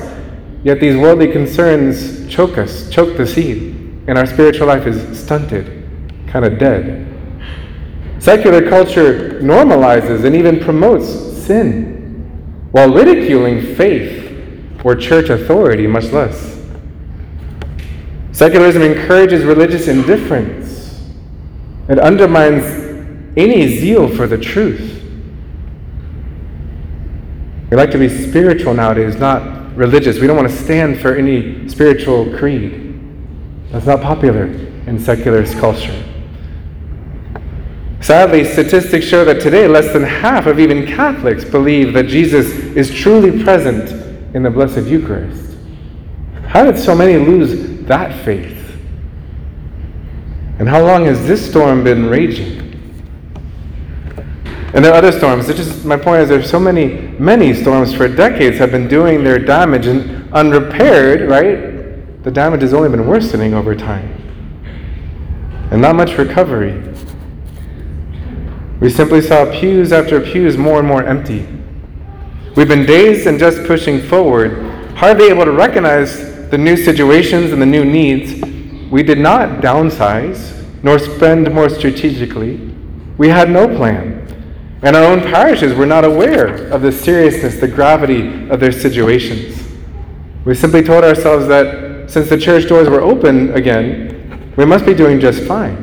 Yet 0.64 0.80
these 0.80 0.96
worldly 0.96 1.30
concerns 1.30 2.28
choke 2.28 2.58
us, 2.58 2.90
choke 2.90 3.16
the 3.16 3.26
seed, 3.26 3.74
and 4.08 4.18
our 4.18 4.26
spiritual 4.26 4.66
life 4.66 4.86
is 4.86 5.18
stunted, 5.18 5.88
kind 6.26 6.44
of 6.44 6.58
dead. 6.58 7.06
Secular 8.18 8.68
culture 8.68 9.40
normalizes 9.40 10.24
and 10.24 10.34
even 10.34 10.58
promotes 10.58 11.27
sin, 11.48 12.68
while 12.70 12.92
ridiculing 12.92 13.74
faith 13.74 14.84
or 14.84 14.94
church 14.94 15.30
authority, 15.30 15.86
much 15.86 16.04
less. 16.12 16.56
Secularism 18.32 18.82
encourages 18.82 19.44
religious 19.44 19.88
indifference. 19.88 21.02
It 21.88 21.98
undermines 21.98 22.64
any 23.36 23.66
zeal 23.78 24.14
for 24.14 24.28
the 24.28 24.38
truth. 24.38 25.02
We 27.70 27.76
like 27.76 27.90
to 27.90 27.98
be 27.98 28.08
spiritual 28.08 28.74
nowadays, 28.74 29.16
not 29.16 29.76
religious. 29.76 30.20
We 30.20 30.26
don't 30.26 30.36
want 30.36 30.48
to 30.48 30.56
stand 30.56 31.00
for 31.00 31.16
any 31.16 31.68
spiritual 31.68 32.36
creed. 32.38 32.94
That's 33.72 33.86
not 33.86 34.00
popular 34.00 34.44
in 34.44 34.98
secularist 34.98 35.58
culture. 35.58 36.07
Sadly, 38.00 38.44
statistics 38.44 39.06
show 39.06 39.24
that 39.24 39.40
today 39.40 39.66
less 39.66 39.92
than 39.92 40.02
half 40.02 40.46
of 40.46 40.60
even 40.60 40.86
Catholics 40.86 41.44
believe 41.44 41.92
that 41.94 42.06
Jesus 42.06 42.50
is 42.52 42.94
truly 42.94 43.42
present 43.42 43.90
in 44.34 44.42
the 44.42 44.50
Blessed 44.50 44.88
Eucharist. 44.88 45.56
How 46.46 46.64
did 46.64 46.78
so 46.78 46.94
many 46.94 47.16
lose 47.16 47.84
that 47.86 48.24
faith? 48.24 48.54
And 50.58 50.68
how 50.68 50.84
long 50.84 51.04
has 51.06 51.26
this 51.26 51.48
storm 51.48 51.84
been 51.84 52.06
raging? 52.06 52.68
And 54.74 54.84
there 54.84 54.92
are 54.92 54.98
other 54.98 55.12
storms. 55.12 55.48
It's 55.48 55.58
just 55.58 55.84
my 55.84 55.96
point 55.96 56.22
is 56.22 56.28
there's 56.28 56.50
so 56.50 56.60
many, 56.60 56.88
many 57.18 57.54
storms 57.54 57.94
for 57.94 58.06
decades 58.06 58.58
have 58.58 58.70
been 58.70 58.86
doing 58.86 59.24
their 59.24 59.38
damage 59.38 59.86
and 59.86 60.32
unrepaired, 60.32 61.28
right? 61.28 62.22
The 62.22 62.30
damage 62.30 62.60
has 62.62 62.74
only 62.74 62.90
been 62.90 63.06
worsening 63.06 63.54
over 63.54 63.74
time. 63.74 64.14
And 65.70 65.80
not 65.80 65.96
much 65.96 66.18
recovery. 66.18 66.82
We 68.80 68.90
simply 68.90 69.20
saw 69.20 69.50
pews 69.50 69.92
after 69.92 70.20
pews 70.20 70.56
more 70.56 70.78
and 70.78 70.86
more 70.86 71.02
empty. 71.02 71.46
We've 72.54 72.68
been 72.68 72.86
dazed 72.86 73.26
and 73.26 73.38
just 73.38 73.64
pushing 73.64 74.00
forward, 74.00 74.96
hardly 74.96 75.28
able 75.28 75.44
to 75.44 75.52
recognize 75.52 76.50
the 76.50 76.58
new 76.58 76.76
situations 76.76 77.52
and 77.52 77.60
the 77.60 77.66
new 77.66 77.84
needs. 77.84 78.40
We 78.90 79.02
did 79.02 79.18
not 79.18 79.62
downsize 79.62 80.54
nor 80.82 80.98
spend 80.98 81.52
more 81.52 81.68
strategically. 81.68 82.56
We 83.16 83.28
had 83.28 83.50
no 83.50 83.68
plan. 83.68 84.24
And 84.82 84.94
our 84.94 85.04
own 85.04 85.20
parishes 85.22 85.74
were 85.74 85.86
not 85.86 86.04
aware 86.04 86.68
of 86.72 86.82
the 86.82 86.92
seriousness, 86.92 87.56
the 87.56 87.66
gravity 87.66 88.48
of 88.48 88.60
their 88.60 88.70
situations. 88.70 89.60
We 90.44 90.54
simply 90.54 90.82
told 90.82 91.02
ourselves 91.02 91.48
that 91.48 92.10
since 92.10 92.28
the 92.28 92.38
church 92.38 92.68
doors 92.68 92.88
were 92.88 93.00
open 93.00 93.52
again, 93.54 94.52
we 94.56 94.64
must 94.64 94.86
be 94.86 94.94
doing 94.94 95.20
just 95.20 95.42
fine. 95.44 95.76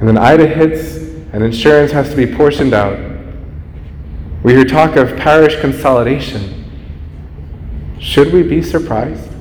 And 0.00 0.08
then 0.08 0.18
Ida 0.18 0.46
hits, 0.46 1.03
and 1.34 1.42
insurance 1.42 1.90
has 1.90 2.08
to 2.10 2.14
be 2.14 2.28
portioned 2.28 2.72
out. 2.72 2.96
We 4.44 4.52
hear 4.52 4.64
talk 4.64 4.94
of 4.94 5.16
parish 5.16 5.60
consolidation. 5.60 6.64
Should 7.98 8.32
we 8.32 8.44
be 8.44 8.62
surprised? 8.62 9.32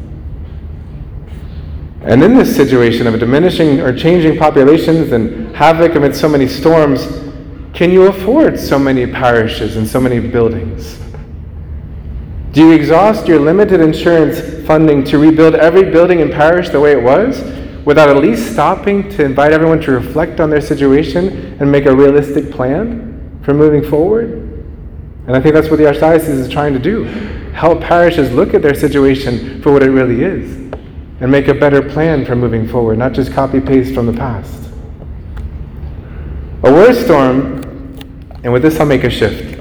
And 2.02 2.24
in 2.24 2.34
this 2.34 2.56
situation 2.56 3.06
of 3.06 3.20
diminishing 3.20 3.80
or 3.80 3.96
changing 3.96 4.40
populations 4.40 5.12
and 5.12 5.56
havoc 5.56 5.94
amidst 5.94 6.20
so 6.20 6.28
many 6.28 6.48
storms, 6.48 7.06
can 7.74 7.92
you 7.92 8.08
afford 8.08 8.60
so 8.60 8.80
many 8.80 9.06
parishes 9.06 9.78
and 9.78 9.88
so 9.88 10.02
many 10.02 10.20
buildings? 10.20 10.98
Do 12.54 12.62
you 12.66 12.72
exhaust 12.72 13.28
your 13.28 13.40
limited 13.40 13.82
insurance 13.82 14.66
funding 14.66 15.04
to 15.04 15.20
rebuild 15.20 15.54
every 15.54 15.92
building 15.92 16.24
and 16.24 16.32
parish 16.32 16.70
the 16.70 16.80
way 16.80 16.94
it 16.94 17.04
was? 17.04 17.63
Without 17.86 18.10
at 18.10 18.18
least 18.18 18.54
stopping 18.54 19.10
to 19.10 19.26
invite 19.26 19.52
everyone 19.52 19.82
to 19.82 19.92
reflect 19.92 20.40
on 20.40 20.50
their 20.50 20.62
situation 20.62 21.58
and 21.60 21.72
make 21.72 21.86
a 21.86 21.96
realistic 21.96 22.52
plan 22.52 23.40
for 23.44 23.54
moving 23.54 23.84
forward? 23.84 24.32
And 25.28 25.36
I 25.36 25.40
think 25.40 25.56
that's 25.56 25.70
what 25.70 25.78
the 25.78 25.86
Archdiocese 25.86 26.28
is 26.28 26.50
trying 26.50 26.74
to 26.74 26.80
do 26.80 27.06
help 27.54 27.82
parishes 27.82 28.32
look 28.32 28.54
at 28.54 28.62
their 28.62 28.74
situation 28.74 29.62
for 29.62 29.72
what 29.72 29.84
it 29.84 29.92
really 29.92 30.24
is 30.24 30.64
and 31.22 31.32
make 31.32 31.48
a 31.48 31.54
better 31.54 31.82
plan 31.82 32.26
for 32.26 32.36
moving 32.36 32.68
forward, 32.68 32.98
not 32.98 33.14
just 33.14 33.32
copy 33.32 33.62
paste 33.62 33.94
from 33.94 34.08
the 34.08 34.14
past. 34.14 34.70
A 36.64 36.72
worse 36.72 37.04
storm, 37.04 37.62
and 38.44 38.52
with 38.52 38.64
this 38.64 38.80
I'll 38.80 38.86
make 38.86 39.04
a 39.04 39.10
shift, 39.10 39.60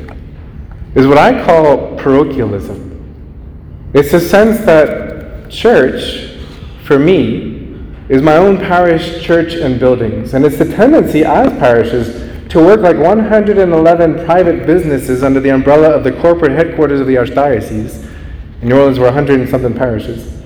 is 0.95 1.07
what 1.07 1.19
I 1.19 1.45
call 1.45 1.97
parochialism. 1.97 2.89
It's 3.93 4.13
a 4.15 4.21
sense 4.21 4.65
that 4.65 5.51
church, 5.51 6.35
for 6.85 6.99
me, 6.99 7.52
is 8.09 8.23
my 8.23 8.37
own 8.37 8.59
parish, 8.59 9.23
church, 9.23 9.55
and 9.55 9.79
buildings. 9.79 10.35
And 10.35 10.45
it's 10.45 10.59
the 10.59 10.65
tendency 10.65 11.25
as 11.25 11.53
parishes 11.59 12.49
to 12.51 12.59
work 12.59 12.81
like 12.81 12.99
111 12.99 14.25
private 14.27 14.67
businesses 14.67 15.23
under 15.23 15.41
the 15.41 15.51
umbrella 15.51 15.91
of 15.91 16.05
the 16.05 16.13
corporate 16.13 16.53
headquarters 16.53 17.01
of 17.01 17.07
the 17.07 17.15
Archdiocese. 17.15 18.07
In 18.61 18.69
New 18.69 18.79
Orleans, 18.79 18.99
were 18.99 19.07
100 19.07 19.41
and 19.41 19.49
something 19.49 19.75
parishes. 19.75 20.43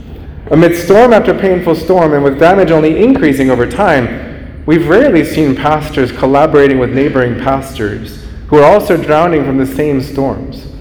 Amid 0.50 0.76
storm 0.76 1.12
after 1.12 1.36
painful 1.36 1.75
storm, 1.75 2.12
and 2.12 2.22
with 2.22 2.38
damage 2.38 2.70
only 2.70 3.02
increasing 3.02 3.50
over 3.50 3.68
time, 3.68 4.64
we've 4.64 4.88
rarely 4.88 5.25
seen 5.25 5.56
pastors 5.56 6.12
collaborating 6.12 6.78
with 6.78 6.92
neighboring 6.94 7.40
pastors 7.40 8.25
who 8.46 8.58
are 8.58 8.72
also 8.72 8.96
drowning 8.96 9.44
from 9.44 9.58
the 9.58 9.66
same 9.66 10.00
storms. 10.00 10.75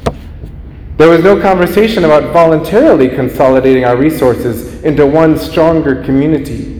There 0.97 1.09
was 1.09 1.21
no 1.21 1.41
conversation 1.41 2.05
about 2.05 2.31
voluntarily 2.31 3.09
consolidating 3.09 3.83
our 3.83 3.97
resources 3.97 4.81
into 4.83 5.05
one 5.05 5.37
stronger 5.37 6.01
community, 6.03 6.75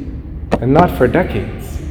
and 0.61 0.73
not 0.73 0.97
for 0.97 1.05
decades. 1.05 1.81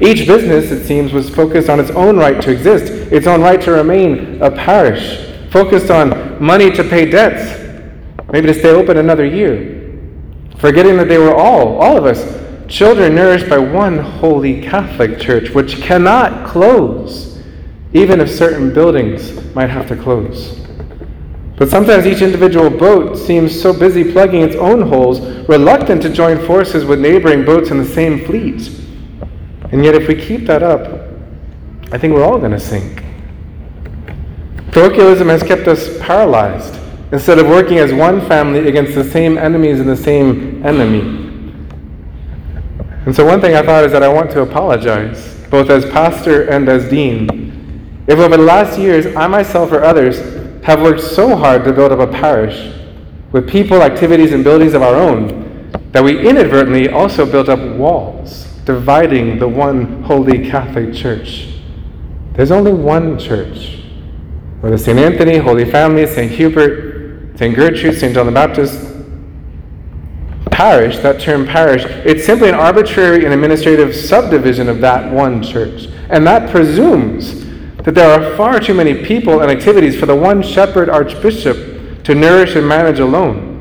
Each 0.00 0.26
business, 0.26 0.72
it 0.72 0.84
seems, 0.84 1.12
was 1.12 1.30
focused 1.30 1.68
on 1.68 1.78
its 1.78 1.90
own 1.92 2.16
right 2.16 2.42
to 2.42 2.50
exist, 2.50 2.92
its 3.12 3.28
own 3.28 3.42
right 3.42 3.60
to 3.62 3.70
remain 3.70 4.42
a 4.42 4.50
parish, 4.50 5.24
focused 5.52 5.88
on 5.88 6.42
money 6.42 6.68
to 6.72 6.82
pay 6.82 7.08
debts, 7.08 7.60
maybe 8.32 8.48
to 8.48 8.54
stay 8.54 8.70
open 8.70 8.96
another 8.96 9.24
year, 9.24 10.00
forgetting 10.58 10.96
that 10.96 11.08
they 11.08 11.18
were 11.18 11.32
all, 11.32 11.80
all 11.80 11.96
of 11.96 12.06
us, 12.06 12.42
children 12.66 13.14
nourished 13.14 13.48
by 13.48 13.58
one 13.58 13.98
holy 13.98 14.62
Catholic 14.62 15.20
Church, 15.20 15.50
which 15.50 15.76
cannot 15.76 16.44
close, 16.44 17.40
even 17.92 18.20
if 18.20 18.28
certain 18.28 18.74
buildings 18.74 19.54
might 19.54 19.70
have 19.70 19.86
to 19.86 19.94
close. 19.94 20.58
But 21.62 21.70
sometimes 21.70 22.06
each 22.06 22.22
individual 22.22 22.68
boat 22.70 23.16
seems 23.16 23.62
so 23.62 23.72
busy 23.72 24.10
plugging 24.10 24.42
its 24.42 24.56
own 24.56 24.82
holes, 24.82 25.20
reluctant 25.48 26.02
to 26.02 26.10
join 26.10 26.44
forces 26.44 26.84
with 26.84 26.98
neighboring 26.98 27.44
boats 27.44 27.70
in 27.70 27.78
the 27.78 27.84
same 27.84 28.24
fleet. 28.24 28.68
And 29.70 29.84
yet, 29.84 29.94
if 29.94 30.08
we 30.08 30.16
keep 30.16 30.44
that 30.46 30.64
up, 30.64 31.08
I 31.92 31.98
think 31.98 32.14
we're 32.14 32.24
all 32.24 32.40
going 32.40 32.50
to 32.50 32.58
sink. 32.58 33.04
Parochialism 34.72 35.28
has 35.28 35.44
kept 35.44 35.68
us 35.68 36.00
paralyzed 36.00 36.80
instead 37.12 37.38
of 37.38 37.46
working 37.46 37.78
as 37.78 37.92
one 37.92 38.20
family 38.26 38.66
against 38.66 38.96
the 38.96 39.04
same 39.04 39.38
enemies 39.38 39.78
and 39.78 39.88
the 39.88 39.96
same 39.96 40.66
enemy. 40.66 40.98
And 43.06 43.14
so, 43.14 43.24
one 43.24 43.40
thing 43.40 43.54
I 43.54 43.62
thought 43.62 43.84
is 43.84 43.92
that 43.92 44.02
I 44.02 44.08
want 44.08 44.32
to 44.32 44.40
apologize, 44.40 45.36
both 45.48 45.70
as 45.70 45.84
pastor 45.84 46.42
and 46.50 46.68
as 46.68 46.90
dean. 46.90 48.02
If 48.08 48.18
over 48.18 48.36
the 48.36 48.42
last 48.42 48.80
years, 48.80 49.14
I 49.14 49.28
myself 49.28 49.70
or 49.70 49.84
others 49.84 50.41
have 50.62 50.80
worked 50.80 51.00
so 51.00 51.36
hard 51.36 51.64
to 51.64 51.72
build 51.72 51.92
up 51.92 51.98
a 51.98 52.10
parish 52.10 52.72
with 53.32 53.48
people, 53.48 53.82
activities, 53.82 54.32
and 54.32 54.44
buildings 54.44 54.74
of 54.74 54.82
our 54.82 54.94
own 54.94 55.70
that 55.92 56.02
we 56.02 56.26
inadvertently 56.26 56.88
also 56.88 57.30
built 57.30 57.48
up 57.48 57.60
walls 57.76 58.46
dividing 58.64 59.38
the 59.38 59.48
one 59.48 60.02
holy 60.04 60.48
Catholic 60.48 60.94
Church. 60.94 61.48
There's 62.34 62.50
only 62.50 62.72
one 62.72 63.18
church. 63.18 63.82
Whether 64.60 64.78
St. 64.78 64.98
Anthony, 64.98 65.38
Holy 65.38 65.68
Family, 65.68 66.06
St. 66.06 66.30
Hubert, 66.30 67.36
St. 67.36 67.54
Gertrude, 67.54 67.98
St. 67.98 68.14
John 68.14 68.26
the 68.26 68.32
Baptist, 68.32 68.88
parish, 70.50 70.98
that 70.98 71.20
term 71.20 71.44
parish, 71.44 71.84
it's 72.06 72.24
simply 72.24 72.48
an 72.48 72.54
arbitrary 72.54 73.24
and 73.24 73.34
administrative 73.34 73.94
subdivision 73.94 74.68
of 74.68 74.80
that 74.80 75.12
one 75.12 75.42
church. 75.42 75.88
And 76.08 76.26
that 76.26 76.50
presumes 76.50 77.44
that 77.84 77.94
there 77.94 78.10
are 78.10 78.36
far 78.36 78.60
too 78.60 78.74
many 78.74 79.04
people 79.04 79.40
and 79.40 79.50
activities 79.50 79.98
for 79.98 80.06
the 80.06 80.14
one 80.14 80.42
shepherd 80.42 80.88
archbishop 80.88 82.04
to 82.04 82.14
nourish 82.14 82.54
and 82.54 82.66
manage 82.66 83.00
alone. 83.00 83.52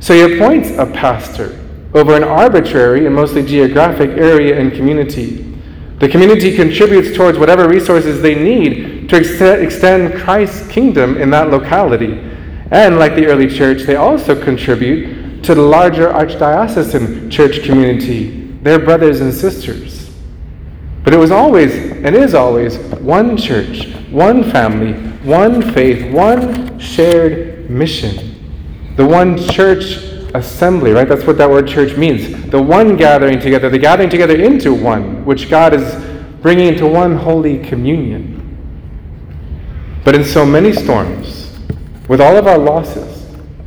So 0.00 0.14
he 0.14 0.34
appoints 0.34 0.70
a 0.70 0.86
pastor 0.86 1.58
over 1.94 2.14
an 2.14 2.24
arbitrary 2.24 3.06
and 3.06 3.14
mostly 3.14 3.44
geographic 3.44 4.10
area 4.10 4.58
and 4.58 4.72
community. 4.72 5.44
The 5.98 6.08
community 6.08 6.54
contributes 6.54 7.16
towards 7.16 7.38
whatever 7.38 7.68
resources 7.68 8.22
they 8.22 8.34
need 8.34 9.08
to 9.08 9.16
ex- 9.16 9.40
extend 9.40 10.20
Christ's 10.20 10.68
kingdom 10.68 11.16
in 11.16 11.30
that 11.30 11.50
locality. 11.50 12.20
And 12.70 12.98
like 12.98 13.14
the 13.14 13.26
early 13.26 13.48
church, 13.48 13.82
they 13.82 13.96
also 13.96 14.40
contribute 14.40 15.42
to 15.44 15.54
the 15.54 15.62
larger 15.62 16.08
archdiocesan 16.08 17.30
church 17.30 17.64
community, 17.64 18.52
their 18.62 18.78
brothers 18.78 19.20
and 19.20 19.32
sisters. 19.32 20.07
But 21.04 21.14
it 21.14 21.16
was 21.16 21.30
always, 21.30 21.74
and 21.74 22.14
is 22.14 22.34
always, 22.34 22.76
one 23.00 23.36
church, 23.36 23.86
one 24.10 24.50
family, 24.50 24.92
one 25.26 25.72
faith, 25.72 26.12
one 26.12 26.78
shared 26.78 27.70
mission. 27.70 28.34
The 28.96 29.06
one 29.06 29.38
church 29.38 29.96
assembly, 30.34 30.92
right? 30.92 31.08
That's 31.08 31.24
what 31.24 31.38
that 31.38 31.48
word 31.48 31.68
church 31.68 31.96
means. 31.96 32.50
The 32.50 32.60
one 32.60 32.96
gathering 32.96 33.40
together, 33.40 33.70
the 33.70 33.78
gathering 33.78 34.10
together 34.10 34.36
into 34.36 34.74
one, 34.74 35.24
which 35.24 35.48
God 35.48 35.74
is 35.74 36.04
bringing 36.42 36.68
into 36.68 36.86
one 36.86 37.16
holy 37.16 37.58
communion. 37.58 38.36
But 40.04 40.14
in 40.14 40.24
so 40.24 40.46
many 40.46 40.72
storms, 40.72 41.58
with 42.08 42.20
all 42.20 42.36
of 42.36 42.46
our 42.46 42.58
losses, 42.58 43.26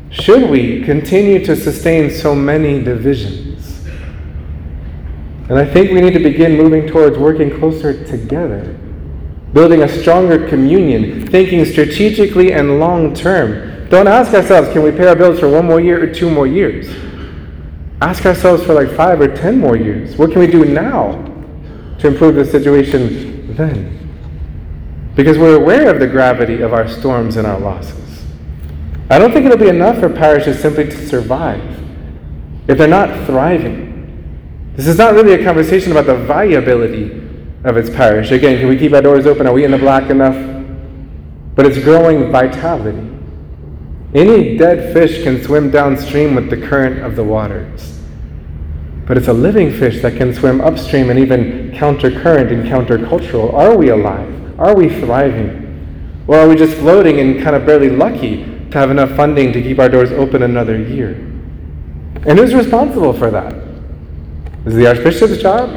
should 0.10 0.50
we 0.50 0.84
continue 0.84 1.44
to 1.46 1.56
sustain 1.56 2.10
so 2.10 2.36
many 2.36 2.82
divisions? 2.84 3.51
And 5.52 5.60
I 5.60 5.66
think 5.66 5.92
we 5.92 6.00
need 6.00 6.14
to 6.14 6.20
begin 6.20 6.56
moving 6.56 6.88
towards 6.88 7.18
working 7.18 7.60
closer 7.60 8.06
together, 8.06 8.74
building 9.52 9.84
a 9.84 9.90
stronger 9.90 10.48
communion, 10.48 11.28
thinking 11.28 11.66
strategically 11.66 12.54
and 12.54 12.80
long 12.80 13.14
term. 13.14 13.90
Don't 13.90 14.08
ask 14.08 14.34
ourselves, 14.34 14.72
can 14.72 14.82
we 14.82 14.92
pay 14.92 15.08
our 15.08 15.16
bills 15.18 15.42
for 15.42 15.50
one 15.50 15.66
more 15.66 15.82
year 15.82 16.02
or 16.02 16.08
two 16.08 16.30
more 16.30 16.48
years? 16.48 16.88
Ask 18.02 18.26
ourselves 18.26 18.64
for 18.64 18.74
like 18.74 18.96
five 18.96 19.20
or 19.20 19.28
ten 19.28 19.60
more 19.60 19.76
years. 19.76 20.16
What 20.16 20.32
can 20.32 20.40
we 20.40 20.48
do 20.48 20.64
now 20.64 21.22
to 22.00 22.08
improve 22.08 22.36
the 22.36 22.46
situation 22.46 23.54
then? 23.58 23.98
Because 25.16 25.38
we're 25.38 25.62
aware 25.62 25.94
of 25.94 26.00
the 26.00 26.08
gravity 26.08 26.62
of 26.62 26.72
our 26.72 26.88
storms 26.88 27.36
and 27.36 27.46
our 27.46 27.60
losses. 27.60 28.24
I 29.10 29.20
don't 29.20 29.34
think 29.34 29.48
it'll 29.48 29.58
be 29.58 29.68
enough 29.68 30.00
for 30.00 30.08
parishes 30.08 30.62
simply 30.62 30.86
to 30.86 31.08
survive 31.08 31.62
if 32.70 32.78
they're 32.78 32.88
not 32.88 33.26
thriving. 33.26 33.81
This 34.82 34.88
is 34.88 34.98
not 34.98 35.14
really 35.14 35.34
a 35.34 35.44
conversation 35.44 35.92
about 35.92 36.08
the 36.08 36.16
viability 36.16 37.12
of 37.66 37.78
its 37.78 37.88
parish. 37.88 38.32
Again, 38.32 38.58
can 38.58 38.68
we 38.68 38.80
keep 38.80 38.94
our 38.94 39.02
doors 39.04 39.28
open? 39.28 39.46
Are 39.46 39.54
we 39.54 39.64
in 39.64 39.70
the 39.70 39.78
black 39.78 40.10
enough? 40.10 40.34
But 41.54 41.68
it's 41.68 41.78
growing 41.84 42.32
vitality. 42.32 43.08
Any 44.16 44.58
dead 44.58 44.92
fish 44.92 45.22
can 45.22 45.44
swim 45.44 45.70
downstream 45.70 46.34
with 46.34 46.50
the 46.50 46.58
current 46.58 47.04
of 47.04 47.16
the 47.16 47.24
waters. 47.24 48.00
But 49.06 49.20
it's 49.20 49.28
a 49.28 49.34
living 49.34 49.72
fish 49.72 50.02
that 50.02 50.18
can 50.18 50.34
swim 50.34 50.62
upstream 50.62 51.12
and 51.12 51.20
even 51.20 51.70
countercurrent 51.74 52.52
and 52.52 52.64
countercultural. 52.68 53.54
Are 53.54 53.78
we 53.78 53.90
alive? 53.90 54.60
Are 54.60 54.76
we 54.76 54.90
thriving? 54.90 56.24
Or 56.26 56.38
are 56.38 56.48
we 56.48 56.56
just 56.56 56.76
floating 56.78 57.20
and 57.20 57.44
kind 57.44 57.56
of 57.56 57.68
barely 57.68 57.92
lucky 57.92 58.46
to 58.72 58.78
have 58.80 58.90
enough 58.90 59.12
funding 59.16 59.54
to 59.54 59.62
keep 59.62 59.78
our 59.78 59.90
doors 59.90 60.12
open 60.12 60.42
another 60.42 60.76
year? 60.82 61.12
And 62.26 62.40
who's 62.40 62.56
responsible 62.56 63.14
for 63.14 63.30
that? 63.30 63.61
Is 64.66 64.76
it 64.76 64.78
the 64.78 64.88
Archbishop's 64.88 65.42
job? 65.42 65.70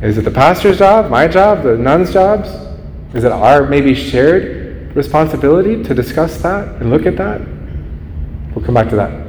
Is 0.00 0.18
it 0.18 0.22
the 0.22 0.30
pastor's 0.30 0.78
job? 0.78 1.10
My 1.10 1.26
job? 1.26 1.64
The 1.64 1.76
nuns' 1.76 2.12
jobs? 2.12 2.48
Is 3.14 3.24
it 3.24 3.32
our 3.32 3.66
maybe 3.66 3.94
shared 3.94 4.94
responsibility 4.94 5.82
to 5.82 5.94
discuss 5.94 6.40
that 6.42 6.80
and 6.80 6.90
look 6.90 7.06
at 7.06 7.16
that? 7.16 7.40
We'll 8.54 8.64
come 8.64 8.74
back 8.74 8.88
to 8.90 8.96
that. 8.96 9.26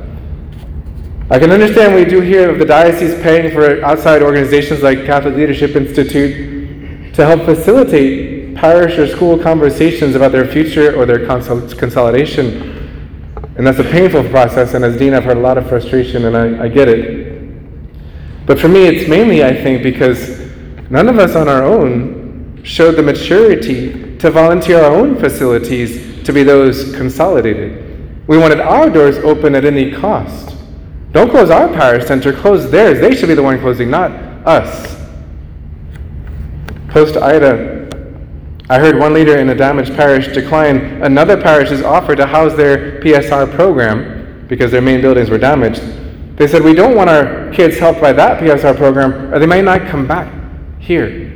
I 1.29 1.39
can 1.39 1.51
understand 1.51 1.95
we 1.95 2.05
do 2.05 2.21
hear 2.21 2.49
of 2.49 2.59
the 2.59 2.65
diocese 2.65 3.21
paying 3.21 3.51
for 3.51 3.83
outside 3.83 4.21
organizations 4.21 4.83
like 4.83 5.05
Catholic 5.05 5.35
Leadership 5.35 5.75
Institute 5.75 7.13
to 7.15 7.25
help 7.25 7.43
facilitate 7.43 8.55
parish 8.55 8.97
or 8.97 9.07
school 9.07 9.37
conversations 9.37 10.15
about 10.15 10.31
their 10.31 10.47
future 10.47 10.95
or 10.95 11.05
their 11.05 11.25
consolidation. 11.25 12.75
And 13.57 13.65
that's 13.65 13.79
a 13.79 13.83
painful 13.83 14.29
process, 14.29 14.73
and 14.75 14.85
as 14.85 14.97
dean, 14.97 15.13
I've 15.13 15.23
heard 15.23 15.37
a 15.37 15.41
lot 15.41 15.57
of 15.57 15.67
frustration, 15.67 16.25
and 16.25 16.37
I, 16.37 16.65
I 16.65 16.67
get 16.67 16.87
it. 16.87 17.16
But 18.47 18.59
for 18.59 18.69
me, 18.69 18.87
it's 18.87 19.09
mainly, 19.09 19.43
I 19.43 19.53
think, 19.53 19.83
because 19.83 20.39
none 20.89 21.09
of 21.09 21.19
us 21.19 21.35
on 21.35 21.49
our 21.49 21.63
own 21.63 22.61
showed 22.63 22.93
the 22.93 23.03
maturity 23.03 24.17
to 24.17 24.31
volunteer 24.31 24.81
our 24.81 24.95
own 24.95 25.19
facilities 25.19 26.23
to 26.23 26.31
be 26.31 26.43
those 26.43 26.95
consolidated. 26.95 28.25
We 28.25 28.37
wanted 28.37 28.61
our 28.61 28.89
doors 28.89 29.17
open 29.17 29.53
at 29.53 29.65
any 29.65 29.91
cost. 29.91 30.55
Don't 31.11 31.29
close 31.29 31.49
our 31.49 31.67
parish 31.67 32.05
center, 32.05 32.31
close 32.31 32.71
theirs. 32.71 33.01
They 33.01 33.15
should 33.15 33.27
be 33.27 33.35
the 33.35 33.43
one 33.43 33.59
closing, 33.59 33.89
not 33.89 34.11
us. 34.47 34.95
Post 36.87 37.17
Ida, 37.17 37.89
I 38.69 38.79
heard 38.79 38.97
one 38.97 39.13
leader 39.13 39.37
in 39.39 39.49
a 39.49 39.55
damaged 39.55 39.93
parish 39.93 40.27
decline 40.33 41.01
another 41.01 41.41
parish's 41.41 41.81
offer 41.81 42.15
to 42.15 42.25
house 42.25 42.53
their 42.53 43.01
PSR 43.01 43.53
program 43.53 44.45
because 44.47 44.71
their 44.71 44.81
main 44.81 45.01
buildings 45.01 45.29
were 45.29 45.37
damaged. 45.37 45.83
They 46.37 46.47
said, 46.47 46.63
We 46.63 46.73
don't 46.73 46.95
want 46.95 47.09
our 47.09 47.51
kids 47.51 47.77
helped 47.77 47.99
by 47.99 48.13
that 48.13 48.39
PSR 48.41 48.77
program, 48.77 49.33
or 49.33 49.39
they 49.39 49.45
might 49.45 49.63
not 49.63 49.87
come 49.87 50.07
back 50.07 50.31
here. 50.79 51.29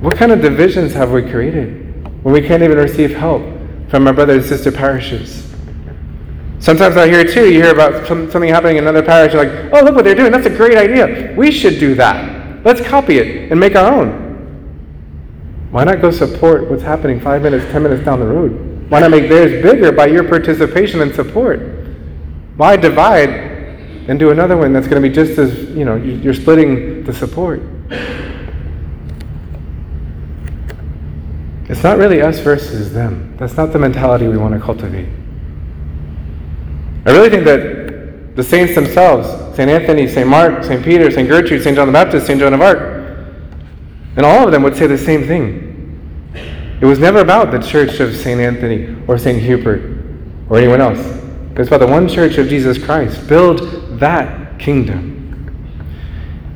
What 0.00 0.16
kind 0.16 0.32
of 0.32 0.40
divisions 0.40 0.92
have 0.94 1.12
we 1.12 1.22
created 1.22 2.24
when 2.24 2.32
we 2.32 2.40
can't 2.40 2.62
even 2.62 2.78
receive 2.78 3.14
help 3.14 3.42
from 3.88 4.06
our 4.06 4.12
brother 4.12 4.34
and 4.34 4.44
sister 4.44 4.72
parishes? 4.72 5.44
Sometimes 6.60 6.96
I 6.96 7.08
hear 7.08 7.24
too, 7.24 7.52
you 7.52 7.62
hear 7.62 7.72
about 7.72 8.06
something 8.06 8.48
happening 8.48 8.78
in 8.78 8.84
another 8.84 9.02
parish, 9.02 9.32
you're 9.32 9.44
like, 9.44 9.72
oh, 9.72 9.84
look 9.84 9.94
what 9.94 10.04
they're 10.04 10.14
doing. 10.14 10.32
That's 10.32 10.46
a 10.46 10.56
great 10.56 10.76
idea. 10.76 11.34
We 11.36 11.52
should 11.52 11.78
do 11.78 11.94
that. 11.96 12.64
Let's 12.64 12.80
copy 12.80 13.18
it 13.18 13.52
and 13.52 13.60
make 13.60 13.76
our 13.76 13.92
own. 13.92 14.26
Why 15.70 15.84
not 15.84 16.00
go 16.00 16.10
support 16.10 16.68
what's 16.68 16.82
happening 16.82 17.20
five 17.20 17.42
minutes, 17.42 17.64
ten 17.70 17.82
minutes 17.82 18.04
down 18.04 18.20
the 18.20 18.26
road? 18.26 18.90
Why 18.90 19.00
not 19.00 19.10
make 19.10 19.28
theirs 19.28 19.62
bigger 19.62 19.92
by 19.92 20.06
your 20.06 20.24
participation 20.24 21.02
and 21.02 21.14
support? 21.14 21.77
Why 22.58 22.76
divide 22.76 23.30
and 24.08 24.18
do 24.18 24.30
another 24.30 24.56
one 24.56 24.72
that's 24.72 24.88
going 24.88 25.00
to 25.00 25.08
be 25.08 25.14
just 25.14 25.38
as, 25.38 25.70
you 25.70 25.84
know, 25.84 25.94
you're 25.94 26.34
splitting 26.34 27.04
the 27.04 27.14
support? 27.14 27.62
It's 31.68 31.84
not 31.84 31.98
really 31.98 32.20
us 32.20 32.40
versus 32.40 32.92
them. 32.92 33.36
That's 33.36 33.56
not 33.56 33.72
the 33.72 33.78
mentality 33.78 34.26
we 34.26 34.36
want 34.36 34.54
to 34.54 34.60
cultivate. 34.60 35.08
I 37.06 37.12
really 37.12 37.30
think 37.30 37.44
that 37.44 38.34
the 38.34 38.42
saints 38.42 38.74
themselves, 38.74 39.28
St. 39.54 39.70
Anthony, 39.70 40.08
St. 40.08 40.26
Mark, 40.26 40.64
St. 40.64 40.82
Peter, 40.84 41.12
St. 41.12 41.28
Gertrude, 41.28 41.62
St. 41.62 41.76
John 41.76 41.86
the 41.86 41.92
Baptist, 41.92 42.26
St. 42.26 42.40
Joan 42.40 42.54
of 42.54 42.60
Arc, 42.60 42.80
and 44.16 44.26
all 44.26 44.44
of 44.44 44.50
them 44.50 44.64
would 44.64 44.76
say 44.76 44.88
the 44.88 44.98
same 44.98 45.28
thing. 45.28 45.64
It 46.80 46.86
was 46.86 46.98
never 46.98 47.20
about 47.20 47.52
the 47.52 47.60
church 47.60 48.00
of 48.00 48.16
St. 48.16 48.40
Anthony 48.40 48.96
or 49.06 49.16
St. 49.16 49.40
Hubert 49.40 50.02
or 50.48 50.58
anyone 50.58 50.80
else. 50.80 51.17
It 51.58 51.62
was 51.62 51.66
about 51.66 51.80
the 51.80 51.88
one 51.88 52.06
church 52.06 52.38
of 52.38 52.46
Jesus 52.46 52.78
Christ. 52.78 53.26
Build 53.26 53.98
that 53.98 54.60
kingdom. 54.60 55.50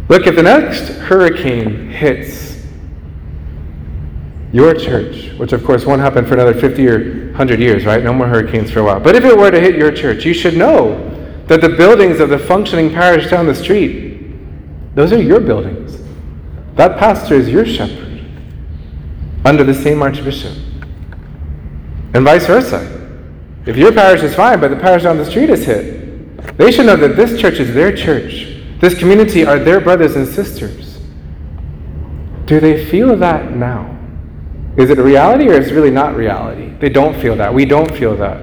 Look, 0.09 0.29
if 0.29 0.37
the 0.37 0.45
next 0.45 0.91
hurricane 1.01 1.91
hits 1.91 2.65
your 4.53 4.75
church, 4.75 5.33
which 5.39 5.53
of 5.53 5.65
course 5.65 5.85
won't 5.85 6.01
happen 6.01 6.25
for 6.25 6.35
another 6.35 6.55
50 6.55 6.89
or 6.89 6.99
100 7.31 7.59
years, 7.59 7.85
right? 7.85 8.05
No 8.05 8.13
more 8.13 8.29
hurricanes 8.29 8.71
for 8.71 8.79
a 8.79 8.85
while. 8.85 9.01
But 9.01 9.17
if 9.17 9.25
it 9.25 9.37
were 9.37 9.51
to 9.51 9.61
hit 9.61 9.75
your 9.75 9.91
church, 9.91 10.25
you 10.25 10.33
should 10.33 10.57
know 10.57 11.09
that 11.49 11.61
the 11.61 11.71
buildings 11.71 12.21
of 12.21 12.29
the 12.29 12.39
functioning 12.39 12.89
parish 12.89 13.29
down 13.29 13.49
the 13.49 13.57
street, 13.57 14.31
those 14.95 15.13
are 15.13 15.21
your 15.21 15.41
buildings. 15.41 16.01
That 16.77 16.97
pastor 16.97 17.35
is 17.35 17.49
your 17.49 17.67
shepherd 17.67 18.25
under 19.45 19.65
the 19.65 19.75
same 19.75 20.01
archbishop. 20.01 20.57
And 22.15 22.25
vice 22.25 22.47
versa. 22.47 23.02
If 23.65 23.77
your 23.77 23.93
parish 23.93 24.23
is 24.23 24.35
fine, 24.35 24.61
but 24.61 24.69
the 24.69 24.77
parish 24.77 25.05
down 25.05 25.19
the 25.19 25.25
street 25.25 25.51
is 25.51 25.65
hit, 25.65 26.57
they 26.57 26.73
should 26.73 26.87
know 26.87 26.97
that 26.97 27.17
this 27.17 27.41
church 27.41 27.61
is 27.61 27.73
their 27.75 27.95
church. 27.95 28.57
This 28.81 28.99
community 28.99 29.47
are 29.47 29.59
their 29.59 29.81
brothers 29.81 30.17
and 30.17 30.27
sisters. 30.27 31.01
Do 32.47 32.59
they 32.59 32.85
feel 32.87 33.17
that 33.17 33.53
now? 33.53 33.97
Is 34.77 34.91
it 34.91 34.99
a 34.99 35.03
reality 35.03 35.49
or 35.49 35.53
is 35.53 35.69
it 35.69 35.75
really 35.75 35.91
not 35.91 36.17
reality? 36.17 36.71
They 36.81 36.89
don't 36.89 37.21
feel 37.21 37.37
that. 37.37 37.55
We 37.55 37.65
don't 37.65 37.91
feel 37.97 38.17
that. 38.17 38.41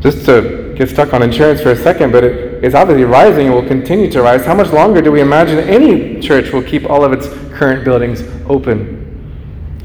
Just 0.00 0.26
to 0.26 0.74
get 0.76 0.88
stuck 0.88 1.14
on 1.14 1.22
insurance 1.22 1.60
for 1.60 1.70
a 1.70 1.76
second, 1.76 2.10
but 2.10 2.24
it, 2.24 2.64
it's 2.64 2.74
obviously 2.74 3.04
rising 3.04 3.46
and 3.46 3.54
will 3.54 3.66
continue 3.66 4.10
to 4.10 4.22
rise. 4.22 4.44
How 4.44 4.54
much 4.54 4.72
longer 4.72 5.00
do 5.00 5.12
we 5.12 5.20
imagine 5.20 5.58
any 5.60 6.20
church 6.20 6.52
will 6.52 6.62
keep 6.62 6.90
all 6.90 7.04
of 7.04 7.12
its 7.12 7.28
current 7.56 7.84
buildings 7.84 8.22
open? 8.48 9.04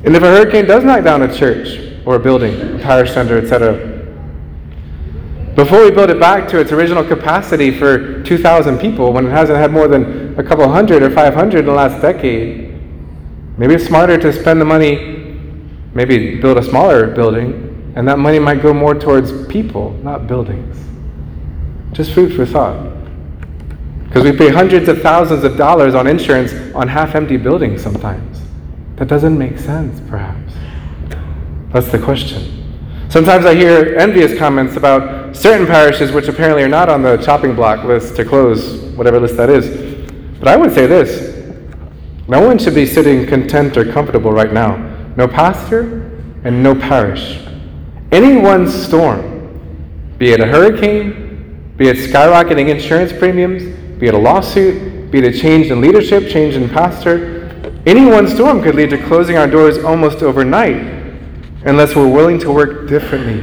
And 0.04 0.16
if 0.16 0.24
a 0.24 0.28
hurricane 0.28 0.66
does 0.66 0.84
knock 0.84 1.04
down 1.04 1.22
a 1.22 1.34
church 1.34 1.91
or 2.06 2.16
a 2.16 2.20
building, 2.20 2.60
a 2.76 2.80
parish 2.80 3.14
center, 3.14 3.38
etc., 3.38 3.90
before 5.56 5.84
we 5.84 5.92
build 5.92 6.10
it 6.10 6.20
back 6.20 6.48
to 6.48 6.60
its 6.60 6.72
original 6.72 7.04
capacity 7.04 7.78
for 7.78 8.24
2,000 8.24 8.80
people, 8.80 9.12
when 9.12 9.28
it 9.28 9.32
hasn't 9.32 9.58
had 9.58 9.72
more 9.72 9.90
than 9.90 10.40
a 10.40 10.44
couple 10.44 10.68
hundred 10.70 11.04
or 11.04 11.10
500 11.10 11.60
in 11.60 11.66
the 11.66 11.74
last 11.74 12.02
decade, 12.02 12.72
Maybe 13.62 13.76
it's 13.76 13.86
smarter 13.86 14.18
to 14.18 14.34
spend 14.34 14.60
the 14.60 14.66
money, 14.66 14.96
maybe 15.94 16.40
build 16.42 16.58
a 16.58 16.64
smaller 16.64 17.06
building, 17.06 17.94
and 17.96 18.08
that 18.08 18.18
money 18.18 18.40
might 18.40 18.62
go 18.62 18.74
more 18.74 18.96
towards 18.96 19.46
people, 19.46 19.92
not 20.02 20.26
buildings. 20.26 20.78
Just 21.92 22.12
food 22.14 22.34
for 22.34 22.44
thought. 22.44 22.92
Because 24.08 24.24
we 24.24 24.36
pay 24.36 24.50
hundreds 24.50 24.90
of 24.90 25.02
thousands 25.04 25.44
of 25.44 25.58
dollars 25.58 25.94
on 25.94 26.08
insurance 26.08 26.54
on 26.74 26.88
half 26.88 27.14
empty 27.14 27.38
buildings 27.38 27.84
sometimes. 27.84 28.42
That 28.96 29.08
doesn't 29.08 29.38
make 29.38 29.60
sense, 29.60 30.02
perhaps. 30.10 30.41
That's 31.74 31.90
the 31.90 32.00
question. 32.00 32.58
Sometimes 33.10 33.46
I 33.46 33.56
hear 33.56 33.96
envious 33.98 34.38
comments 34.38 34.76
about 34.76 35.36
certain 35.36 35.66
parishes 35.66 36.12
which 36.12 36.28
apparently 36.28 36.64
are 36.64 36.70
not 36.70 36.90
on 36.90 37.02
the 37.02 37.16
chopping 37.18 37.56
block 37.56 37.86
list 37.86 38.18
to 38.18 38.26
close, 38.26 38.82
whatever 38.96 39.20
list 39.22 39.38
that 39.38 39.50
is. 39.50 40.10
But 40.40 40.50
I 40.50 40.58
would 40.58 40.74
say 40.74 40.86
this 40.86 41.32
no 42.28 42.46
one 42.46 42.58
should 42.58 42.76
be 42.76 42.86
sitting 42.86 43.26
content 43.26 43.78
or 43.78 43.90
comfortable 43.92 44.32
right 44.32 44.52
now. 44.52 44.78
No 45.16 45.28
pastor 45.28 46.12
and 46.44 46.62
no 46.62 46.76
parish. 46.76 47.40
Any 48.12 48.38
one 48.38 48.70
storm, 48.70 50.16
be 50.18 50.32
it 50.32 50.42
a 50.42 50.46
hurricane, 50.46 51.74
be 51.78 51.88
it 51.88 51.98
skyrocketing 51.98 52.70
insurance 52.70 53.14
premiums, 53.14 53.64
be 53.98 54.08
it 54.08 54.14
a 54.14 54.18
lawsuit, 54.18 55.10
be 55.10 55.20
it 55.20 55.36
a 55.36 55.38
change 55.38 55.68
in 55.68 55.80
leadership, 55.80 56.30
change 56.30 56.56
in 56.56 56.70
pastor, 56.70 57.50
any 57.86 58.06
one 58.06 58.28
storm 58.28 58.62
could 58.62 58.76
lead 58.76 58.90
to 58.90 59.04
closing 59.08 59.38
our 59.38 59.48
doors 59.48 59.84
almost 59.84 60.22
overnight 60.22 61.01
unless 61.66 61.96
we're 61.96 62.08
willing 62.08 62.40
to 62.40 62.52
work 62.52 62.88
differently, 62.88 63.42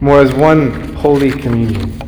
more 0.00 0.20
as 0.20 0.32
one 0.32 0.94
holy 0.94 1.30
communion. 1.30 1.98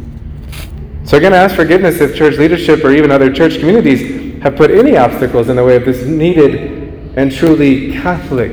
So, 1.05 1.17
again, 1.17 1.33
I 1.33 1.37
ask 1.37 1.55
forgiveness 1.55 2.01
if 2.01 2.17
church 2.17 2.39
leadership 2.39 2.83
or 2.85 2.93
even 2.93 3.11
other 3.11 3.33
church 3.33 3.59
communities 3.59 4.43
have 4.43 4.57
put 4.57 4.71
any 4.71 4.97
obstacles 4.97 5.49
in 5.49 5.57
the 5.57 5.65
way 5.65 5.77
of 5.77 5.85
this 5.85 6.05
needed 6.05 7.17
and 7.17 7.31
truly 7.31 7.93
Catholic 7.93 8.53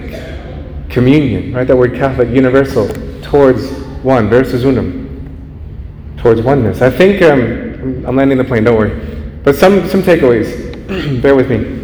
communion, 0.90 1.54
right? 1.54 1.66
That 1.66 1.78
word 1.78 1.96
Catholic, 1.96 2.30
universal, 2.30 2.88
towards 3.22 3.72
one, 4.04 4.30
versus 4.30 4.66
unum, 4.66 6.16
towards 6.18 6.42
oneness. 6.42 6.82
I 6.82 6.90
think 6.90 7.22
um, 7.22 8.06
I'm 8.06 8.16
landing 8.16 8.38
the 8.38 8.44
plane, 8.44 8.64
don't 8.64 8.78
worry. 8.78 9.40
But 9.44 9.56
some, 9.56 9.88
some 9.88 10.02
takeaways, 10.02 11.22
bear 11.22 11.36
with 11.36 11.50
me. 11.50 11.80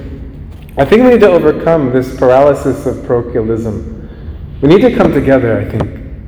I 0.78 0.86
think 0.86 1.04
we 1.04 1.10
need 1.10 1.22
to 1.22 1.30
overcome 1.32 1.92
this 1.92 2.16
paralysis 2.18 2.86
of 2.86 3.04
parochialism. 3.08 4.07
We 4.62 4.70
need 4.70 4.82
to 4.82 4.96
come 4.96 5.14
together, 5.14 5.60
I 5.60 5.66
think. 5.66 5.84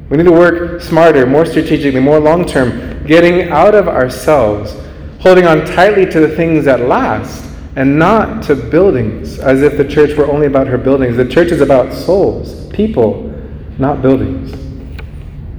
We 0.09 0.17
need 0.17 0.25
to 0.25 0.31
work 0.31 0.81
smarter, 0.81 1.25
more 1.25 1.45
strategically, 1.45 1.99
more 1.99 2.19
long 2.19 2.45
term, 2.45 3.03
getting 3.05 3.49
out 3.49 3.73
of 3.73 3.87
ourselves, 3.87 4.75
holding 5.19 5.45
on 5.45 5.65
tightly 5.65 6.05
to 6.05 6.19
the 6.19 6.35
things 6.35 6.65
that 6.65 6.81
last, 6.81 7.45
and 7.75 7.97
not 7.97 8.43
to 8.43 8.55
buildings, 8.55 9.39
as 9.39 9.63
if 9.63 9.77
the 9.77 9.87
church 9.87 10.15
were 10.15 10.27
only 10.27 10.45
about 10.45 10.67
her 10.67 10.77
buildings. 10.77 11.17
The 11.17 11.27
church 11.27 11.51
is 11.51 11.61
about 11.61 11.91
souls, 11.91 12.67
people, 12.69 13.33
not 13.79 14.01
buildings. 14.01 14.51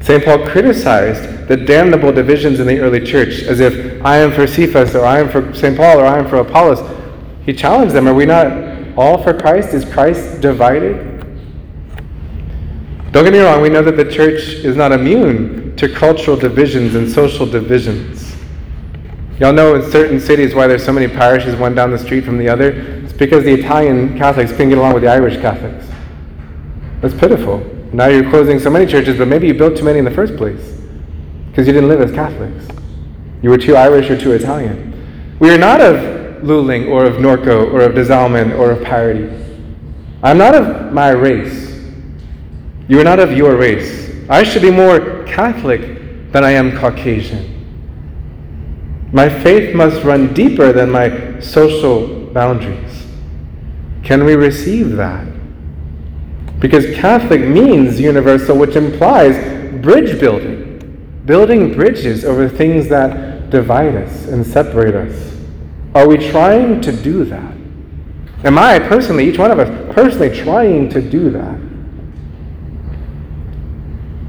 St. 0.05 0.25
Paul 0.25 0.47
criticized 0.47 1.49
the 1.49 1.57
damnable 1.57 2.13
divisions 2.13 2.61
in 2.61 2.67
the 2.67 2.79
early 2.79 3.05
church, 3.05 3.43
as 3.43 3.59
if 3.59 4.05
I 4.05 4.19
am 4.19 4.33
for 4.33 4.47
Cephas, 4.47 4.95
or 4.95 5.05
I 5.05 5.19
am 5.19 5.29
for 5.29 5.53
St. 5.55 5.77
Paul, 5.77 5.99
or 5.99 6.07
I 6.07 6.19
am 6.19 6.29
for 6.29 6.37
Apollos. 6.37 6.81
He 7.45 7.53
challenged 7.53 7.95
them 7.95 8.07
Are 8.07 8.15
we 8.15 8.27
not 8.27 8.97
all 8.97 9.23
for 9.23 9.35
Christ? 9.35 9.75
Is 9.75 9.85
Christ 9.85 10.41
divided? 10.41 11.10
Don't 13.13 13.25
get 13.25 13.33
me 13.33 13.41
wrong, 13.41 13.61
we 13.61 13.69
know 13.69 13.83
that 13.83 13.97
the 13.97 14.11
church 14.11 14.43
is 14.65 14.77
not 14.77 14.93
immune 14.93 15.75
to 15.77 15.89
cultural 15.89 16.37
divisions 16.37 16.95
and 16.95 17.11
social 17.11 17.45
divisions. 17.45 18.37
Y'all 19.41 19.53
know 19.53 19.75
in 19.75 19.91
certain 19.91 20.21
cities 20.21 20.55
why 20.55 20.67
there's 20.67 20.85
so 20.85 20.93
many 20.93 21.09
parishes 21.09 21.57
one 21.57 21.75
down 21.75 21.91
the 21.91 21.99
street 21.99 22.25
from 22.25 22.39
the 22.39 22.49
other? 22.49 22.71
It's 23.03 23.13
because 23.13 23.43
the 23.43 23.53
Italian 23.53 24.17
Catholics 24.17 24.53
couldn't 24.53 24.69
get 24.69 24.79
along 24.79 24.95
with 24.95 25.03
the 25.03 25.09
Irish 25.09 25.41
Catholics. 25.41 25.87
That's 27.01 27.15
pitiful. 27.15 27.59
Now 27.93 28.07
you're 28.07 28.29
closing 28.31 28.61
so 28.61 28.71
many 28.71 28.87
churches, 28.87 29.19
but 29.19 29.27
maybe 29.27 29.49
you 29.49 29.55
built 29.55 29.77
too 29.77 29.85
many 29.85 29.99
in 29.99 30.05
the 30.05 30.11
first 30.11 30.37
place 30.37 30.79
because 31.49 31.67
you 31.67 31.73
didn't 31.73 31.89
live 31.89 32.01
as 32.01 32.13
Catholics. 32.13 32.69
You 33.43 33.51
were 33.51 33.59
too 33.59 33.75
Irish 33.75 34.09
or 34.09 34.21
too 34.21 34.33
Italian. 34.33 35.37
We 35.41 35.51
are 35.51 35.59
not 35.59 35.81
of 35.81 35.97
Luling 36.43 36.89
or 36.89 37.07
of 37.07 37.15
Norco 37.15 37.73
or 37.73 37.81
of 37.81 37.95
Des 37.95 38.13
Allemands 38.13 38.55
or 38.55 38.71
of 38.71 38.85
Paradis. 38.85 39.59
I'm 40.23 40.39
not 40.39 40.55
of 40.55 40.93
my 40.93 41.11
race. 41.11 41.70
You 42.91 42.99
are 42.99 43.05
not 43.05 43.21
of 43.21 43.31
your 43.31 43.55
race. 43.55 44.11
I 44.29 44.43
should 44.43 44.63
be 44.63 44.71
more 44.73 45.23
Catholic 45.23 46.33
than 46.33 46.43
I 46.43 46.51
am 46.51 46.77
Caucasian. 46.77 47.47
My 49.13 49.29
faith 49.29 49.77
must 49.77 50.03
run 50.03 50.35
deeper 50.35 50.73
than 50.73 50.91
my 50.91 51.39
social 51.39 52.27
boundaries. 52.33 53.07
Can 54.03 54.25
we 54.25 54.35
receive 54.35 54.97
that? 54.97 55.25
Because 56.59 56.93
Catholic 56.97 57.43
means 57.43 58.01
universal, 58.01 58.59
which 58.59 58.75
implies 58.75 59.37
bridge 59.81 60.19
building, 60.19 61.23
building 61.27 61.73
bridges 61.73 62.25
over 62.25 62.49
things 62.49 62.89
that 62.89 63.51
divide 63.51 63.95
us 63.95 64.27
and 64.27 64.45
separate 64.45 64.97
us. 64.97 65.39
Are 65.95 66.09
we 66.09 66.19
trying 66.31 66.81
to 66.81 66.91
do 66.91 67.25
that? 67.27 67.55
Am 68.43 68.59
I 68.59 68.81
personally, 68.81 69.31
each 69.31 69.39
one 69.39 69.53
of 69.53 69.61
us, 69.61 69.95
personally 69.95 70.37
trying 70.37 70.89
to 70.89 71.01
do 71.01 71.31
that? 71.31 71.60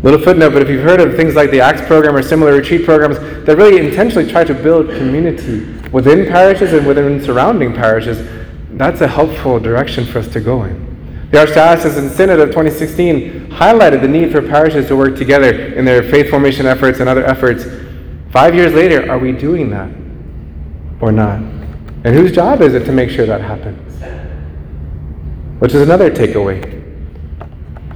Little 0.03 0.19
footnote, 0.19 0.53
but 0.53 0.63
if 0.63 0.69
you've 0.69 0.83
heard 0.83 0.99
of 0.99 1.15
things 1.15 1.35
like 1.35 1.51
the 1.51 1.61
ACTS 1.61 1.85
program 1.85 2.15
or 2.15 2.23
similar 2.23 2.53
retreat 2.53 2.85
programs 2.85 3.19
that 3.45 3.55
really 3.55 3.85
intentionally 3.85 4.29
try 4.29 4.43
to 4.43 4.53
build 4.53 4.87
community 4.87 5.63
within 5.89 6.25
parishes 6.27 6.73
and 6.73 6.87
within 6.87 7.23
surrounding 7.23 7.71
parishes, 7.71 8.27
that's 8.77 9.01
a 9.01 9.07
helpful 9.07 9.59
direction 9.59 10.03
for 10.05 10.19
us 10.19 10.27
to 10.29 10.39
go 10.39 10.63
in. 10.63 11.29
The 11.29 11.37
Archdiocesan 11.37 12.09
Synod 12.09 12.39
of 12.39 12.49
2016 12.49 13.51
highlighted 13.51 14.01
the 14.01 14.07
need 14.07 14.31
for 14.31 14.41
parishes 14.41 14.87
to 14.87 14.95
work 14.95 15.15
together 15.15 15.53
in 15.53 15.85
their 15.85 16.01
faith 16.01 16.31
formation 16.31 16.65
efforts 16.65 16.99
and 16.99 17.07
other 17.07 17.23
efforts. 17.23 17.65
Five 18.31 18.55
years 18.55 18.73
later, 18.73 19.09
are 19.09 19.19
we 19.19 19.31
doing 19.33 19.69
that 19.69 19.89
or 20.99 21.11
not? 21.11 21.37
And 22.03 22.15
whose 22.15 22.31
job 22.31 22.61
is 22.61 22.73
it 22.73 22.85
to 22.85 22.91
make 22.91 23.11
sure 23.11 23.27
that 23.27 23.41
happens? 23.41 24.01
Which 25.61 25.75
is 25.75 25.81
another 25.83 26.09
takeaway. 26.09 26.80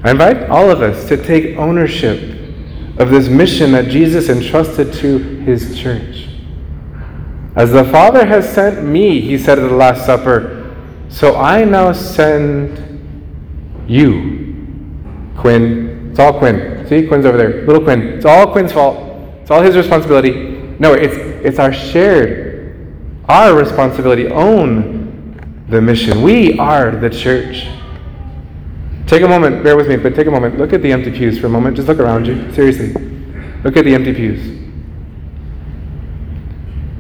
I 0.06 0.12
invite 0.12 0.52
all 0.52 0.70
of 0.70 0.84
us 0.84 1.08
to 1.08 1.18
take 1.18 1.58
ownership 1.58 2.22
of 3.00 3.10
this 3.10 3.28
mission 3.28 3.72
that 3.72 3.88
Jesus 3.88 4.30
entrusted 4.30 4.94
to 4.94 5.18
his 5.18 5.80
church. 5.80 6.30
As 7.56 7.72
the 7.72 7.86
Father 7.86 8.24
has 8.24 8.48
sent 8.48 8.86
me, 8.86 9.20
he 9.20 9.36
said 9.40 9.58
at 9.58 9.68
the 9.68 9.76
Last 9.76 10.06
Supper, 10.06 10.76
so 11.10 11.36
I 11.38 11.64
now 11.64 11.92
send 11.92 12.78
you. 13.88 15.34
Quinn. 15.40 16.10
It's 16.12 16.20
all 16.20 16.38
Quinn. 16.38 16.86
See, 16.88 17.08
Quinn's 17.08 17.26
over 17.26 17.38
there. 17.38 17.66
Little 17.66 17.82
Quinn. 17.82 18.04
It's 18.04 18.26
all 18.26 18.52
Quinn's 18.52 18.72
fault. 18.72 19.00
It's 19.42 19.50
all 19.50 19.64
his 19.64 19.76
responsibility. 19.76 20.34
No, 20.78 20.94
it's, 20.94 21.16
it's 21.44 21.58
our 21.58 21.74
shared, 21.74 22.96
our 23.28 23.56
responsibility. 23.58 24.28
Own 24.28 25.66
the 25.68 25.82
mission. 25.82 26.22
We 26.22 26.60
are 26.60 26.92
the 26.92 27.10
church. 27.10 27.66
Take 29.08 29.22
a 29.22 29.28
moment, 29.28 29.64
bear 29.64 29.78
with 29.78 29.88
me, 29.88 29.98
but 29.98 30.16
take 30.16 30.28
a 30.28 30.32
moment. 30.32 30.58
Look 30.58 30.74
at 30.74 30.82
the 30.82 30.92
empty 30.92 31.12
pews 31.12 31.38
for 31.38 31.46
a 31.46 31.50
moment. 31.50 31.76
Just 31.76 31.88
look 31.88 32.00
around 32.00 32.26
you. 32.26 32.52
Seriously. 32.54 32.92
Look 33.64 33.78
at 33.78 33.86
the 33.86 33.94
empty 33.94 34.14
pews. 34.14 34.56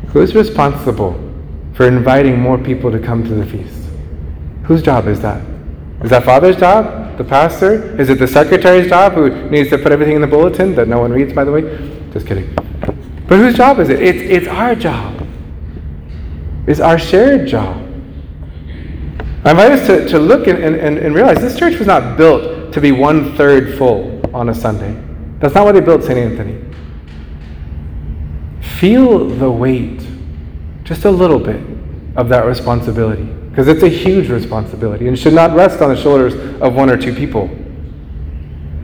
Who's 0.09 0.35
responsible 0.35 1.13
for 1.73 1.87
inviting 1.87 2.39
more 2.39 2.57
people 2.57 2.91
to 2.91 2.99
come 2.99 3.23
to 3.23 3.33
the 3.33 3.45
feast? 3.45 3.89
Whose 4.63 4.81
job 4.81 5.07
is 5.07 5.19
that? 5.21 5.43
Is 6.03 6.09
that 6.11 6.23
father's 6.23 6.57
job? 6.57 7.17
The 7.17 7.23
pastor? 7.23 7.99
Is 7.99 8.09
it 8.09 8.19
the 8.19 8.27
secretary's 8.27 8.87
job 8.87 9.13
who 9.13 9.49
needs 9.49 9.69
to 9.69 9.77
put 9.77 9.91
everything 9.91 10.15
in 10.15 10.21
the 10.21 10.27
bulletin 10.27 10.75
that 10.75 10.87
no 10.87 10.99
one 10.99 11.11
reads, 11.11 11.33
by 11.33 11.43
the 11.43 11.51
way? 11.51 11.61
Just 12.13 12.27
kidding. 12.27 12.53
But 13.27 13.39
whose 13.39 13.55
job 13.55 13.79
is 13.79 13.89
it? 13.89 14.01
It's, 14.01 14.19
it's 14.19 14.47
our 14.47 14.75
job. 14.75 15.27
It's 16.67 16.79
our 16.79 16.99
shared 16.99 17.47
job. 17.47 17.84
I 19.45 19.51
invite 19.51 19.73
us 19.73 19.85
to, 19.85 20.07
to 20.09 20.17
look 20.17 20.47
and, 20.47 20.57
and, 20.57 20.97
and 20.97 21.13
realize 21.13 21.37
this 21.37 21.55
church 21.55 21.77
was 21.77 21.85
not 21.85 22.17
built 22.17 22.73
to 22.73 22.81
be 22.81 22.91
one 22.91 23.35
third 23.35 23.77
full 23.77 24.19
on 24.35 24.49
a 24.49 24.55
Sunday. 24.55 24.99
That's 25.37 25.53
not 25.53 25.65
why 25.65 25.71
they 25.71 25.81
built 25.81 26.03
St. 26.03 26.17
Anthony. 26.17 26.59
Feel 28.79 29.29
the 29.29 29.51
weight, 29.51 30.01
just 30.83 31.05
a 31.05 31.11
little 31.11 31.37
bit, 31.37 31.61
of 32.15 32.27
that 32.29 32.45
responsibility. 32.45 33.23
Because 33.23 33.67
it's 33.67 33.83
a 33.83 33.87
huge 33.87 34.29
responsibility 34.29 35.07
and 35.07 35.17
should 35.17 35.33
not 35.33 35.55
rest 35.55 35.79
on 35.79 35.93
the 35.93 36.01
shoulders 36.01 36.33
of 36.59 36.73
one 36.73 36.89
or 36.89 36.97
two 36.97 37.13
people 37.13 37.47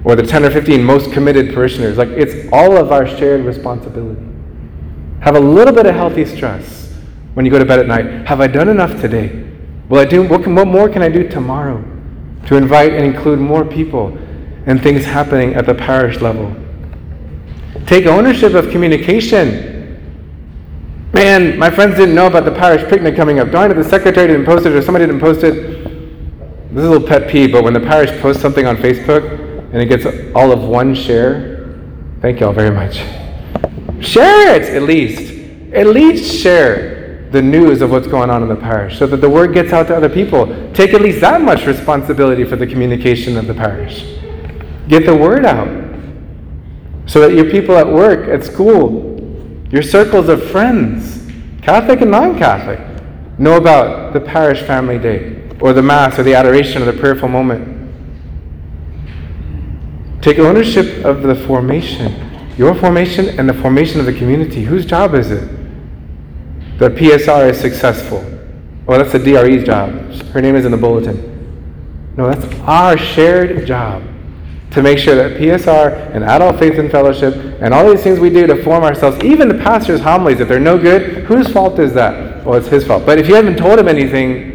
or 0.04 0.15
the 0.15 0.24
10 0.24 0.45
or 0.45 0.52
15 0.52 0.84
most 0.84 1.12
committed 1.12 1.56
parishioners. 1.56 1.97
Like, 1.97 2.10
it's 2.10 2.47
all 2.54 2.78
of 2.78 2.91
our 2.91 3.08
shared 3.08 3.45
responsibility. 3.45 4.21
Have 5.21 5.36
a 5.36 5.39
little 5.39 5.74
bit 5.74 5.88
of 5.88 5.95
healthy 5.95 6.26
stress 6.26 6.93
when 7.34 7.45
you 7.45 7.52
go 7.52 7.58
to 7.58 7.65
bed 7.65 7.80
at 7.80 7.88
night. 7.88 8.28
Have 8.28 8.41
I 8.41 8.47
done 8.47 8.69
enough 8.69 9.02
today? 9.02 9.40
Will 9.91 9.99
I 9.99 10.06
do 10.06 10.23
what, 10.23 10.43
can, 10.43 10.56
what 10.56 10.69
more 10.69 10.88
can 10.88 11.01
I 11.01 11.10
do 11.10 11.27
tomorrow 11.27 11.84
to 12.45 12.56
invite 12.56 12.93
and 12.93 13.04
include 13.04 13.39
more 13.39 13.65
people 13.65 14.17
and 14.65 14.82
things 14.82 15.04
happening 15.04 15.54
at 15.54 15.65
the 15.65 15.75
parish 15.75 16.21
level? 16.21 16.56
Take 17.88 18.06
ownership 18.06 18.54
of 18.54 18.69
communication. 18.69 19.99
Man, 21.12 21.60
my 21.60 21.69
friends 21.69 21.97
didn't 21.97 22.15
know 22.15 22.27
about 22.27 22.45
the 22.45 22.54
parish 22.54 22.89
picnic 22.89 23.17
coming 23.17 23.39
up. 23.39 23.51
Darn 23.51 23.69
it, 23.69 23.73
the 23.73 23.84
secretary 23.84 24.27
didn't 24.27 24.45
post 24.45 24.65
it 24.65 24.71
or 24.71 24.82
somebody 24.82 25.06
didn't 25.06 25.19
post 25.19 25.43
it. 25.43 25.56
This 26.73 26.84
is 26.84 26.86
a 26.86 26.89
little 26.89 27.06
pet 27.06 27.30
peeve, 27.30 27.51
but 27.51 27.65
when 27.65 27.73
the 27.73 27.82
parish 27.82 28.17
posts 28.21 28.41
something 28.41 28.65
on 28.65 28.77
Facebook 28.77 29.30
and 29.73 29.75
it 29.75 29.88
gets 29.88 30.06
all 30.34 30.54
of 30.54 30.63
one 30.63 30.95
share, 30.95 31.77
thank 32.21 32.39
you 32.39 32.45
all 32.45 32.54
very 32.54 32.71
much. 32.71 32.99
Share 34.01 34.56
it 34.56 34.69
at 34.73 34.84
least. 34.84 35.34
At 35.73 35.88
least 35.88 36.41
share 36.41 37.00
the 37.32 37.41
news 37.41 37.82
of 37.82 37.91
what's 37.91 38.08
going 38.08 38.30
on 38.30 38.44
in 38.44 38.50
the 38.50 38.56
parish 38.56 39.00
so 39.00 39.08
that 39.08 39.17
the 39.17 39.30
word 39.30 39.54
gets 39.54 39.72
out 39.72 39.88
to 39.88 39.96
other 39.96 40.10
people. 40.10 40.48
Take 40.74 40.94
at 40.94 41.02
least 41.02 41.22
that 41.22 41.41
much 41.41 41.65
responsibility 41.65 42.44
for 42.44 42.58
the 42.58 42.67
communication 42.67 43.38
of 43.38 43.48
the 43.48 43.54
parish. 43.54 44.04
Get 44.89 45.06
the 45.06 45.15
word 45.15 45.46
out 45.46 45.70
so 47.06 47.22
that 47.22 47.34
your 47.34 47.50
people 47.50 47.78
at 47.78 47.88
work, 47.88 48.28
at 48.28 48.44
school, 48.44 49.17
your 49.72 49.82
circles 49.82 50.28
of 50.28 50.44
friends, 50.52 51.26
Catholic 51.62 52.02
and 52.02 52.12
non 52.12 52.38
Catholic, 52.38 52.80
know 53.39 53.56
about 53.56 54.13
the 54.13 54.20
parish 54.20 54.62
family 54.62 55.00
day 55.00 55.50
or 55.62 55.72
the 55.72 55.82
Mass 55.82 56.20
or 56.20 56.24
the 56.24 56.36
adoration 56.36 56.82
or 56.82 56.86
the 56.86 57.00
prayerful 57.00 57.30
moment. 57.30 57.80
Take 60.22 60.38
ownership 60.38 61.06
of 61.06 61.24
the 61.24 61.34
formation, 61.34 62.54
your 62.58 62.76
formation 62.76 63.39
and 63.39 63.48
the 63.48 63.54
formation 63.54 64.00
of 64.00 64.06
the 64.06 64.13
community. 64.13 64.63
Whose 64.63 64.86
job 64.86 65.15
is 65.15 65.32
it? 65.32 65.61
The 66.82 66.89
PSR 66.89 67.52
is 67.52 67.60
successful. 67.60 68.26
Well, 68.88 68.98
that's 68.98 69.12
the 69.12 69.20
DRE's 69.20 69.63
job. 69.63 69.91
Her 70.32 70.41
name 70.41 70.56
is 70.56 70.65
in 70.65 70.72
the 70.72 70.78
bulletin. 70.80 71.15
No, 72.17 72.28
that's 72.28 72.44
our 72.62 72.98
shared 72.98 73.67
job 73.67 74.02
to 74.72 74.82
make 74.82 74.98
sure 74.98 75.13
that 75.13 75.39
PSR 75.39 76.10
and 76.15 76.24
Adult 76.24 76.58
Faith 76.58 76.80
and 76.80 76.89
Fellowship 76.89 77.36
and 77.62 77.72
all 77.72 77.88
these 77.88 78.02
things 78.02 78.20
we 78.20 78.32
do 78.32 78.48
to 78.48 78.63
form 78.63 78.84
ourselves, 78.84 79.24
even 79.24 79.48
the 79.48 79.60
pastor's 79.60 80.02
homilies, 80.02 80.39
if 80.39 80.48
they're 80.48 80.60
no 80.60 80.76
good, 80.76 81.24
whose 81.26 81.48
fault 81.48 81.78
is 81.78 81.94
that? 81.94 82.44
Well, 82.44 82.56
it's 82.56 82.67
his 82.67 82.84
fault. 82.84 83.06
But 83.06 83.20
if 83.20 83.28
you 83.28 83.36
haven't 83.36 83.58
told 83.58 83.78
him 83.78 83.88
anything, 83.88 84.50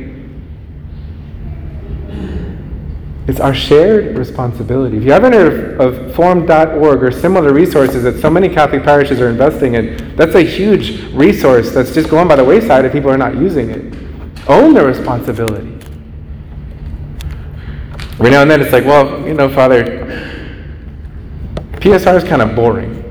it's 3.29 3.41
our 3.41 3.53
shared 3.53 4.17
responsibility. 4.17 4.97
If 4.99 5.03
you 5.03 5.11
haven't 5.11 5.33
heard 5.33 5.81
of, 5.81 5.95
of 5.95 6.15
formed.org 6.15 7.03
or 7.03 7.11
similar 7.11 7.53
resources 7.53 8.05
that 8.05 8.21
so 8.21 8.31
many 8.31 8.49
Catholic 8.49 8.85
parishes 8.85 9.21
are 9.21 9.29
investing 9.29 9.75
in, 9.75 10.15
that's 10.15 10.37
a 10.37 10.43
huge 10.43 11.13
resource 11.13 11.73
that's 11.73 11.93
just 11.93 12.09
going 12.09 12.29
by 12.29 12.37
the 12.37 12.45
wayside 12.45 12.85
if 12.85 12.93
people 12.93 13.11
are 13.11 13.19
not 13.19 13.35
using 13.35 13.71
it. 13.71 14.49
Own 14.49 14.75
the 14.75 14.87
responsibility. 14.87 15.73
Every 18.13 18.31
now 18.31 18.43
and 18.43 18.51
then 18.51 18.61
it's 18.61 18.73
like, 18.73 18.85
well, 18.85 19.27
you 19.27 19.35
know, 19.35 19.53
Father, 19.53 19.85
PSR 21.81 22.17
is 22.17 22.25
kind 22.25 22.43
of 22.43 22.55
boring. 22.55 23.03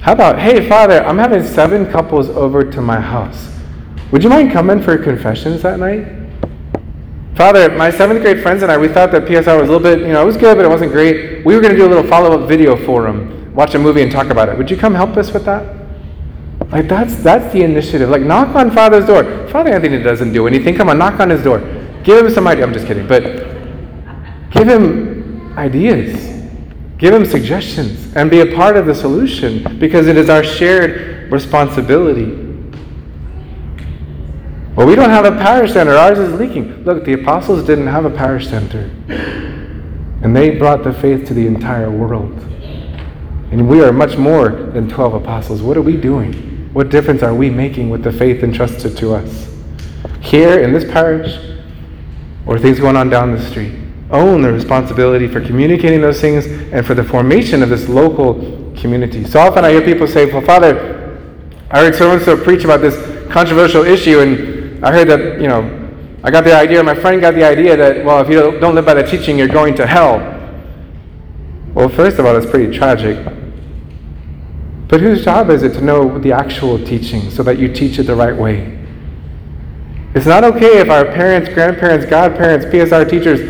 How 0.00 0.12
about, 0.12 0.38
hey, 0.38 0.68
Father, 0.68 1.04
I'm 1.04 1.18
having 1.18 1.42
seven 1.42 1.90
couples 1.90 2.28
over 2.28 2.62
to 2.70 2.80
my 2.80 3.00
house. 3.00 3.50
Would 4.12 4.22
you 4.22 4.30
mind 4.30 4.52
coming 4.52 4.80
for 4.80 4.96
confessions 4.96 5.62
that 5.62 5.80
night? 5.80 6.23
Father, 7.36 7.68
my 7.76 7.90
seventh 7.90 8.22
grade 8.22 8.42
friends 8.42 8.62
and 8.62 8.70
I, 8.70 8.78
we 8.78 8.86
thought 8.86 9.10
that 9.10 9.24
PSR 9.24 9.60
was 9.60 9.68
a 9.68 9.72
little 9.72 9.80
bit, 9.80 10.00
you 10.00 10.12
know, 10.12 10.22
it 10.22 10.24
was 10.24 10.36
good, 10.36 10.56
but 10.56 10.64
it 10.64 10.68
wasn't 10.68 10.92
great. 10.92 11.44
We 11.44 11.56
were 11.56 11.60
going 11.60 11.72
to 11.72 11.76
do 11.76 11.86
a 11.86 11.90
little 11.90 12.08
follow 12.08 12.40
up 12.40 12.48
video 12.48 12.76
for 12.86 13.02
them, 13.02 13.52
watch 13.54 13.74
a 13.74 13.78
movie 13.78 14.02
and 14.02 14.12
talk 14.12 14.28
about 14.28 14.48
it. 14.48 14.56
Would 14.56 14.70
you 14.70 14.76
come 14.76 14.94
help 14.94 15.16
us 15.16 15.32
with 15.32 15.44
that? 15.46 15.84
Like, 16.70 16.86
that's, 16.86 17.16
that's 17.16 17.52
the 17.52 17.62
initiative. 17.62 18.08
Like, 18.08 18.22
knock 18.22 18.54
on 18.54 18.70
Father's 18.70 19.06
door. 19.06 19.48
Father 19.48 19.70
Anthony 19.70 20.00
doesn't 20.02 20.32
do 20.32 20.46
anything. 20.46 20.76
Come 20.76 20.88
on, 20.88 20.98
knock 20.98 21.18
on 21.18 21.30
his 21.30 21.42
door. 21.42 21.58
Give 22.04 22.24
him 22.24 22.32
some 22.32 22.46
idea. 22.46 22.64
I'm 22.64 22.72
just 22.72 22.86
kidding. 22.86 23.06
But 23.06 23.22
give 24.50 24.68
him 24.68 25.52
ideas. 25.58 26.34
Give 26.98 27.14
him 27.14 27.26
suggestions 27.26 28.14
and 28.16 28.30
be 28.30 28.40
a 28.40 28.54
part 28.54 28.76
of 28.76 28.86
the 28.86 28.94
solution 28.94 29.78
because 29.78 30.06
it 30.06 30.16
is 30.16 30.30
our 30.30 30.44
shared 30.44 31.30
responsibility. 31.32 32.43
Well, 34.76 34.88
we 34.88 34.96
don't 34.96 35.10
have 35.10 35.24
a 35.24 35.32
parish 35.32 35.72
center. 35.72 35.92
Ours 35.92 36.18
is 36.18 36.32
leaking. 36.32 36.84
Look, 36.84 37.04
the 37.04 37.12
apostles 37.12 37.64
didn't 37.64 37.86
have 37.86 38.04
a 38.04 38.10
parish 38.10 38.48
center. 38.48 38.90
And 40.22 40.34
they 40.34 40.58
brought 40.58 40.82
the 40.82 40.92
faith 40.92 41.26
to 41.28 41.34
the 41.34 41.46
entire 41.46 41.90
world. 41.90 42.32
And 43.52 43.68
we 43.68 43.84
are 43.84 43.92
much 43.92 44.16
more 44.16 44.48
than 44.48 44.88
12 44.88 45.14
apostles. 45.14 45.62
What 45.62 45.76
are 45.76 45.82
we 45.82 45.96
doing? 45.96 46.72
What 46.72 46.88
difference 46.88 47.22
are 47.22 47.34
we 47.34 47.50
making 47.50 47.88
with 47.90 48.02
the 48.02 48.10
faith 48.10 48.42
entrusted 48.42 48.96
to 48.96 49.14
us? 49.14 49.48
Here 50.20 50.58
in 50.58 50.72
this 50.72 50.84
parish, 50.84 51.38
or 52.46 52.58
things 52.58 52.80
going 52.80 52.96
on 52.96 53.08
down 53.08 53.32
the 53.32 53.40
street. 53.40 53.74
Own 54.10 54.42
the 54.42 54.52
responsibility 54.52 55.28
for 55.28 55.40
communicating 55.40 56.00
those 56.00 56.20
things 56.20 56.46
and 56.46 56.86
for 56.86 56.94
the 56.94 57.04
formation 57.04 57.62
of 57.62 57.68
this 57.68 57.88
local 57.88 58.72
community. 58.76 59.24
So 59.24 59.40
often 59.40 59.64
I 59.64 59.70
hear 59.70 59.82
people 59.82 60.06
say, 60.06 60.30
Well, 60.30 60.42
Father, 60.42 61.20
I 61.70 61.80
heard 61.80 61.94
so 61.94 62.10
and 62.10 62.22
so 62.22 62.36
preach 62.36 62.64
about 62.64 62.80
this 62.80 62.96
controversial 63.32 63.84
issue, 63.84 64.20
and 64.20 64.53
I 64.84 64.92
heard 64.92 65.08
that, 65.08 65.40
you 65.40 65.48
know, 65.48 65.80
I 66.22 66.30
got 66.30 66.44
the 66.44 66.54
idea, 66.54 66.82
my 66.82 66.94
friend 66.94 67.18
got 67.18 67.32
the 67.34 67.42
idea 67.42 67.74
that, 67.74 68.04
well, 68.04 68.20
if 68.20 68.28
you 68.28 68.60
don't 68.60 68.74
live 68.74 68.84
by 68.84 68.92
the 68.92 69.02
teaching, 69.02 69.38
you're 69.38 69.48
going 69.48 69.74
to 69.76 69.86
hell. 69.86 70.18
Well, 71.72 71.88
first 71.88 72.18
of 72.18 72.26
all, 72.26 72.34
that's 72.34 72.50
pretty 72.50 72.76
tragic. 72.76 73.16
But 74.88 75.00
whose 75.00 75.24
job 75.24 75.48
is 75.48 75.62
it 75.62 75.72
to 75.72 75.80
know 75.80 76.18
the 76.18 76.32
actual 76.32 76.78
teaching 76.78 77.30
so 77.30 77.42
that 77.44 77.58
you 77.58 77.72
teach 77.72 77.98
it 77.98 78.02
the 78.02 78.14
right 78.14 78.36
way? 78.36 78.78
It's 80.14 80.26
not 80.26 80.44
okay 80.44 80.80
if 80.80 80.90
our 80.90 81.06
parents, 81.06 81.48
grandparents, 81.48 82.04
godparents, 82.04 82.66
PSR 82.66 83.08
teachers 83.08 83.40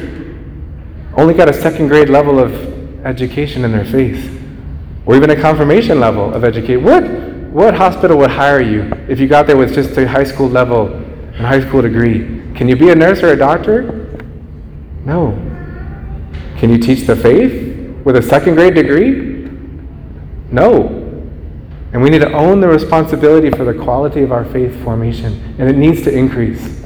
only 1.17 1.35
got 1.35 1.49
a 1.49 1.53
second 1.53 1.89
grade 1.89 2.11
level 2.11 2.39
of 2.39 3.05
education 3.05 3.65
in 3.65 3.73
their 3.73 3.85
faith, 3.85 4.41
or 5.05 5.17
even 5.17 5.31
a 5.31 5.41
confirmation 5.41 5.99
level 5.99 6.33
of 6.33 6.45
education. 6.45 6.85
What, 6.85 7.03
what 7.53 7.75
hospital 7.75 8.19
would 8.19 8.31
hire 8.31 8.61
you 8.61 8.85
if 9.09 9.19
you 9.19 9.27
got 9.27 9.49
there 9.49 9.57
with 9.57 9.75
just 9.75 9.99
a 9.99 10.07
high 10.07 10.25
school 10.25 10.49
level 10.49 11.04
and 11.35 11.47
high 11.47 11.61
school 11.61 11.83
degree? 11.83 12.43
Can 12.55 12.69
you 12.69 12.77
be 12.77 12.91
a 12.91 12.95
nurse 12.95 13.23
or 13.23 13.33
a 13.33 13.37
doctor? 13.37 14.23
No. 15.05 15.33
Can 16.57 16.71
you 16.71 16.79
teach 16.79 17.07
the 17.07 17.17
faith 17.17 18.05
with 18.05 18.17
a 18.17 18.23
second 18.23 18.55
grade 18.55 18.75
degree? 18.75 19.49
No. 20.51 20.87
And 21.93 22.03
we 22.03 22.11
need 22.11 22.21
to 22.21 22.33
own 22.33 22.61
the 22.61 22.69
responsibility 22.69 23.51
for 23.51 23.65
the 23.65 23.75
quality 23.75 24.23
of 24.23 24.33
our 24.33 24.45
faith 24.45 24.75
formation, 24.83 25.55
and 25.59 25.69
it 25.69 25.77
needs 25.77 26.03
to 26.03 26.13
increase. 26.13 26.83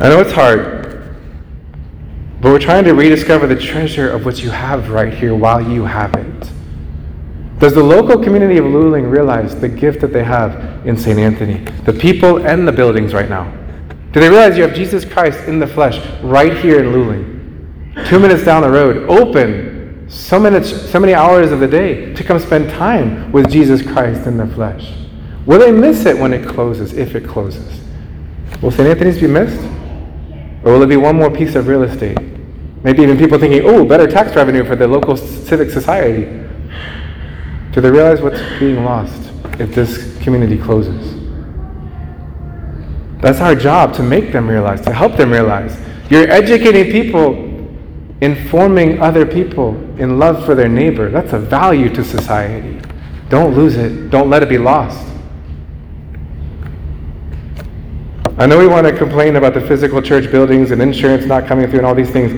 I 0.00 0.08
know 0.08 0.20
it's 0.20 0.32
hard, 0.32 1.16
but 2.40 2.52
we're 2.52 2.58
trying 2.58 2.84
to 2.84 2.92
rediscover 2.92 3.46
the 3.46 3.56
treasure 3.56 4.10
of 4.10 4.24
what 4.24 4.42
you 4.42 4.50
have 4.50 4.90
right 4.90 5.12
here 5.12 5.34
while 5.34 5.60
you 5.60 5.84
have 5.84 6.14
it. 6.14 6.53
Does 7.64 7.72
the 7.72 7.82
local 7.82 8.22
community 8.22 8.58
of 8.58 8.66
Luling 8.66 9.10
realize 9.10 9.58
the 9.58 9.70
gift 9.70 10.02
that 10.02 10.12
they 10.12 10.22
have 10.22 10.86
in 10.86 10.98
St. 10.98 11.18
Anthony? 11.18 11.64
The 11.86 11.94
people 11.94 12.46
and 12.46 12.68
the 12.68 12.72
buildings 12.72 13.14
right 13.14 13.30
now. 13.30 13.50
Do 14.12 14.20
they 14.20 14.28
realize 14.28 14.58
you 14.58 14.64
have 14.64 14.74
Jesus 14.74 15.02
Christ 15.02 15.48
in 15.48 15.58
the 15.60 15.66
flesh 15.66 15.96
right 16.20 16.54
here 16.58 16.84
in 16.84 16.92
Luling? 16.92 18.06
Two 18.06 18.18
minutes 18.18 18.44
down 18.44 18.60
the 18.60 18.70
road, 18.70 19.08
open 19.08 20.04
so 20.10 20.38
many, 20.38 20.62
so 20.62 21.00
many 21.00 21.14
hours 21.14 21.52
of 21.52 21.60
the 21.60 21.66
day 21.66 22.12
to 22.12 22.22
come 22.22 22.38
spend 22.38 22.68
time 22.68 23.32
with 23.32 23.50
Jesus 23.50 23.80
Christ 23.80 24.26
in 24.26 24.36
the 24.36 24.46
flesh. 24.48 24.92
Will 25.46 25.58
they 25.58 25.72
miss 25.72 26.04
it 26.04 26.18
when 26.18 26.34
it 26.34 26.46
closes, 26.46 26.92
if 26.92 27.14
it 27.14 27.26
closes? 27.26 27.80
Will 28.60 28.72
St. 28.72 28.86
Anthony's 28.86 29.18
be 29.18 29.26
missed? 29.26 29.58
Or 30.64 30.72
will 30.72 30.82
it 30.82 30.88
be 30.88 30.98
one 30.98 31.16
more 31.16 31.30
piece 31.30 31.54
of 31.54 31.66
real 31.66 31.84
estate? 31.84 32.18
Maybe 32.82 33.02
even 33.04 33.16
people 33.16 33.38
thinking, 33.38 33.62
oh, 33.64 33.86
better 33.86 34.06
tax 34.06 34.36
revenue 34.36 34.66
for 34.66 34.76
the 34.76 34.86
local 34.86 35.16
civic 35.16 35.70
society. 35.70 36.43
Do 37.74 37.80
they 37.80 37.90
realize 37.90 38.20
what's 38.20 38.38
being 38.60 38.84
lost 38.84 39.32
if 39.58 39.74
this 39.74 40.16
community 40.18 40.56
closes? 40.56 41.12
That's 43.20 43.40
our 43.40 43.56
job 43.56 43.92
to 43.94 44.02
make 44.04 44.30
them 44.30 44.48
realize, 44.48 44.80
to 44.82 44.92
help 44.92 45.16
them 45.16 45.32
realize. 45.32 45.76
You're 46.08 46.30
educating 46.30 46.92
people 46.92 47.34
informing 48.20 49.02
other 49.02 49.26
people 49.26 49.74
in 49.98 50.20
love 50.20 50.44
for 50.46 50.54
their 50.54 50.68
neighbor. 50.68 51.10
That's 51.10 51.32
a 51.32 51.38
value 51.40 51.92
to 51.94 52.04
society. 52.04 52.80
Don't 53.28 53.56
lose 53.56 53.74
it, 53.74 54.08
don't 54.08 54.30
let 54.30 54.44
it 54.44 54.48
be 54.48 54.58
lost. 54.58 55.04
I 58.38 58.46
know 58.46 58.56
we 58.56 58.68
want 58.68 58.86
to 58.86 58.96
complain 58.96 59.34
about 59.34 59.52
the 59.52 59.60
physical 59.60 60.00
church 60.00 60.30
buildings 60.30 60.70
and 60.70 60.80
insurance 60.80 61.24
not 61.26 61.48
coming 61.48 61.68
through 61.68 61.80
and 61.80 61.86
all 61.86 61.94
these 61.94 62.10
things. 62.10 62.30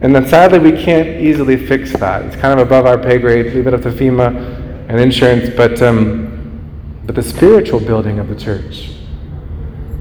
And 0.00 0.12
then 0.12 0.26
sadly, 0.26 0.58
we 0.58 0.72
can't 0.72 1.20
easily 1.20 1.64
fix 1.64 1.92
that. 1.92 2.24
It's 2.24 2.34
kind 2.34 2.58
of 2.58 2.66
above 2.66 2.86
our 2.86 2.98
pay 2.98 3.18
grade. 3.18 3.54
Leave 3.54 3.68
it 3.68 3.74
up 3.74 3.82
to 3.82 3.90
FEMA 3.90 4.63
and 4.94 5.02
insurance. 5.02 5.50
But, 5.56 5.82
um, 5.82 7.02
but 7.04 7.16
the 7.16 7.22
spiritual 7.22 7.80
building 7.80 8.20
of 8.20 8.28
the 8.28 8.36
church, 8.36 8.92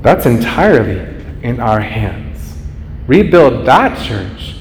that's 0.04 0.28
entirely 0.28 1.00
in 1.42 1.60
our 1.60 1.80
hands. 1.80 2.60
Rebuild 3.08 3.66
that 3.66 3.98
church 4.06 4.54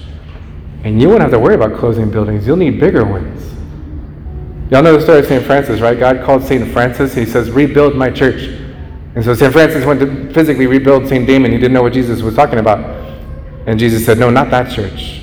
and 0.85 1.01
you 1.01 1.09
won't 1.09 1.21
have 1.21 1.31
to 1.31 1.39
worry 1.39 1.55
about 1.55 1.79
closing 1.79 2.11
buildings. 2.11 2.47
You'll 2.47 2.57
need 2.57 2.81
bigger 2.81 3.05
ones. 3.05 3.43
Y'all 4.71 4.83
know 4.83 4.97
the 4.97 5.03
story 5.03 5.19
of 5.19 5.27
St. 5.27 5.45
Francis, 5.45 5.81
right? 5.81 5.99
God 5.99 6.25
called 6.25 6.43
St. 6.43 6.73
Francis. 6.73 7.15
He 7.15 7.27
says, 7.27 7.51
Rebuild 7.51 7.95
my 7.95 8.11
church. 8.11 8.59
And 9.15 9.23
so 9.23 9.35
St. 9.35 9.53
Francis 9.53 9.85
went 9.85 10.01
to 10.01 10.33
physically 10.33 10.67
rebuild 10.67 11.07
St. 11.07 11.27
Damien. 11.27 11.53
He 11.53 11.59
didn't 11.59 11.75
know 11.75 11.83
what 11.83 11.93
Jesus 11.93 12.23
was 12.23 12.35
talking 12.35 12.59
about. 12.59 12.81
And 13.67 13.79
Jesus 13.79 14.05
said, 14.05 14.19
No, 14.19 14.31
not 14.31 14.51
that 14.51 14.73
church. 14.73 15.22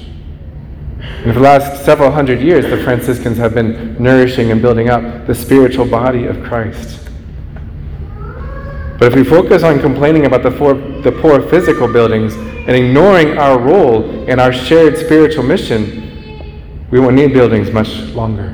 And 0.99 1.33
for 1.33 1.33
the 1.33 1.39
last 1.39 1.85
several 1.85 2.11
hundred 2.11 2.41
years, 2.41 2.65
the 2.65 2.77
Franciscans 2.83 3.37
have 3.37 3.53
been 3.53 4.01
nourishing 4.01 4.51
and 4.51 4.61
building 4.61 4.89
up 4.89 5.27
the 5.27 5.35
spiritual 5.35 5.85
body 5.85 6.25
of 6.25 6.43
Christ. 6.43 7.09
But 8.99 9.13
if 9.13 9.15
we 9.15 9.23
focus 9.23 9.63
on 9.63 9.79
complaining 9.79 10.25
about 10.25 10.43
the 10.43 10.51
poor, 10.51 10.73
the 10.73 11.11
poor 11.11 11.41
physical 11.41 11.91
buildings, 11.91 12.35
and 12.35 12.71
ignoring 12.71 13.37
our 13.37 13.57
role 13.57 14.27
in 14.27 14.39
our 14.39 14.51
shared 14.51 14.97
spiritual 14.97 15.43
mission, 15.43 16.87
we 16.91 16.99
won't 16.99 17.15
need 17.15 17.31
buildings 17.31 17.71
much 17.71 17.89
longer. 18.13 18.49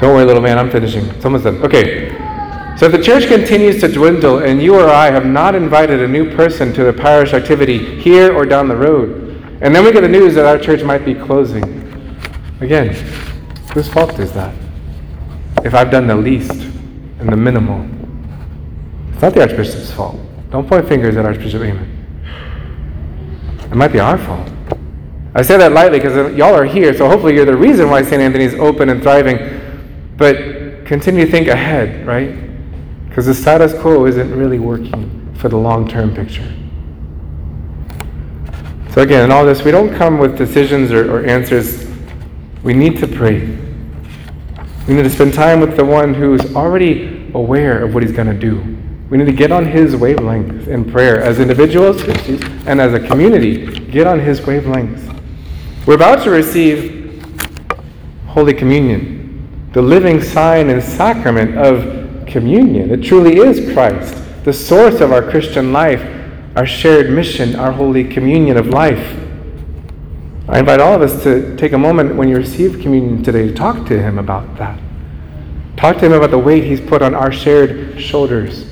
Don't 0.00 0.14
worry, 0.14 0.24
little 0.24 0.40
man, 0.40 0.58
I'm 0.58 0.70
finishing. 0.70 1.10
Almost 1.22 1.44
done. 1.44 1.62
Okay. 1.62 2.08
So 2.78 2.86
if 2.86 2.92
the 2.92 3.02
church 3.02 3.26
continues 3.26 3.80
to 3.82 3.88
dwindle 3.88 4.38
and 4.38 4.62
you 4.62 4.74
or 4.74 4.88
I 4.88 5.10
have 5.10 5.26
not 5.26 5.54
invited 5.54 6.00
a 6.00 6.08
new 6.08 6.34
person 6.34 6.72
to 6.72 6.84
the 6.84 6.92
parish 6.94 7.34
activity 7.34 8.00
here 8.00 8.34
or 8.34 8.46
down 8.46 8.68
the 8.68 8.76
road, 8.76 9.19
and 9.60 9.74
then 9.74 9.84
we 9.84 9.92
get 9.92 10.00
the 10.00 10.08
news 10.08 10.34
that 10.34 10.46
our 10.46 10.58
church 10.58 10.82
might 10.82 11.04
be 11.04 11.14
closing, 11.14 11.64
again, 12.60 12.94
whose 13.72 13.88
fault 13.88 14.18
is 14.18 14.32
that? 14.32 14.54
If 15.64 15.74
I've 15.74 15.90
done 15.90 16.06
the 16.06 16.16
least 16.16 16.52
and 16.52 17.28
the 17.28 17.36
minimal, 17.36 17.86
it's 19.12 19.22
not 19.22 19.34
the 19.34 19.42
Archbishop's 19.42 19.90
fault. 19.90 20.18
Don't 20.50 20.66
point 20.66 20.88
fingers 20.88 21.16
at 21.16 21.26
Archbishop 21.26 21.62
Aymond. 21.62 21.88
It 23.70 23.76
might 23.76 23.92
be 23.92 24.00
our 24.00 24.18
fault. 24.18 24.50
I 25.34 25.42
say 25.42 25.56
that 25.58 25.72
lightly 25.72 26.00
because 26.00 26.34
y'all 26.36 26.54
are 26.54 26.64
here, 26.64 26.92
so 26.96 27.08
hopefully 27.08 27.34
you're 27.34 27.44
the 27.44 27.56
reason 27.56 27.88
why 27.88 28.02
St. 28.02 28.20
Anthony's 28.20 28.54
open 28.54 28.88
and 28.88 29.00
thriving. 29.00 29.60
But 30.16 30.86
continue 30.86 31.24
to 31.24 31.30
think 31.30 31.46
ahead, 31.46 32.04
right? 32.04 32.34
Because 33.08 33.26
the 33.26 33.34
status 33.34 33.72
quo 33.80 34.06
isn't 34.06 34.34
really 34.34 34.58
working 34.58 35.32
for 35.34 35.48
the 35.48 35.56
long 35.56 35.86
term 35.86 36.14
picture. 36.14 36.52
So, 38.92 39.02
again, 39.02 39.24
in 39.24 39.30
all 39.30 39.44
this, 39.44 39.62
we 39.62 39.70
don't 39.70 39.94
come 39.96 40.18
with 40.18 40.36
decisions 40.36 40.90
or, 40.90 41.10
or 41.12 41.24
answers. 41.24 41.86
We 42.64 42.74
need 42.74 42.98
to 42.98 43.06
pray. 43.06 43.46
We 44.88 44.94
need 44.94 45.04
to 45.04 45.10
spend 45.10 45.32
time 45.32 45.60
with 45.60 45.76
the 45.76 45.84
one 45.84 46.12
who's 46.12 46.56
already 46.56 47.30
aware 47.34 47.84
of 47.84 47.94
what 47.94 48.02
he's 48.02 48.12
going 48.12 48.26
to 48.26 48.34
do. 48.34 48.58
We 49.08 49.16
need 49.16 49.26
to 49.26 49.32
get 49.32 49.52
on 49.52 49.64
his 49.64 49.94
wavelength 49.94 50.66
in 50.66 50.90
prayer 50.90 51.22
as 51.22 51.38
individuals 51.38 52.02
and 52.02 52.80
as 52.80 52.92
a 52.92 53.00
community. 53.00 53.66
Get 53.66 54.08
on 54.08 54.18
his 54.18 54.44
wavelength. 54.44 55.08
We're 55.86 55.94
about 55.94 56.24
to 56.24 56.30
receive 56.30 57.22
Holy 58.26 58.54
Communion, 58.54 59.70
the 59.72 59.82
living 59.82 60.20
sign 60.20 60.68
and 60.70 60.82
sacrament 60.82 61.56
of 61.56 62.26
communion. 62.26 62.90
It 62.90 63.04
truly 63.04 63.38
is 63.38 63.72
Christ, 63.72 64.16
the 64.44 64.52
source 64.52 65.00
of 65.00 65.12
our 65.12 65.22
Christian 65.22 65.72
life, 65.72 66.19
our 66.56 66.66
shared 66.66 67.10
mission, 67.10 67.56
our 67.56 67.72
Holy 67.72 68.04
Communion 68.04 68.56
of 68.56 68.68
life. 68.68 69.16
I 70.48 70.58
invite 70.58 70.80
all 70.80 70.94
of 70.94 71.02
us 71.02 71.22
to 71.22 71.56
take 71.56 71.72
a 71.72 71.78
moment 71.78 72.16
when 72.16 72.28
you 72.28 72.36
receive 72.36 72.80
communion 72.80 73.22
today 73.22 73.48
to 73.48 73.54
talk 73.54 73.86
to 73.86 74.00
Him 74.00 74.18
about 74.18 74.56
that. 74.56 74.80
Talk 75.76 75.98
to 75.98 76.06
Him 76.06 76.12
about 76.12 76.30
the 76.30 76.38
weight 76.38 76.64
He's 76.64 76.80
put 76.80 77.02
on 77.02 77.14
our 77.14 77.30
shared 77.30 78.00
shoulders 78.00 78.64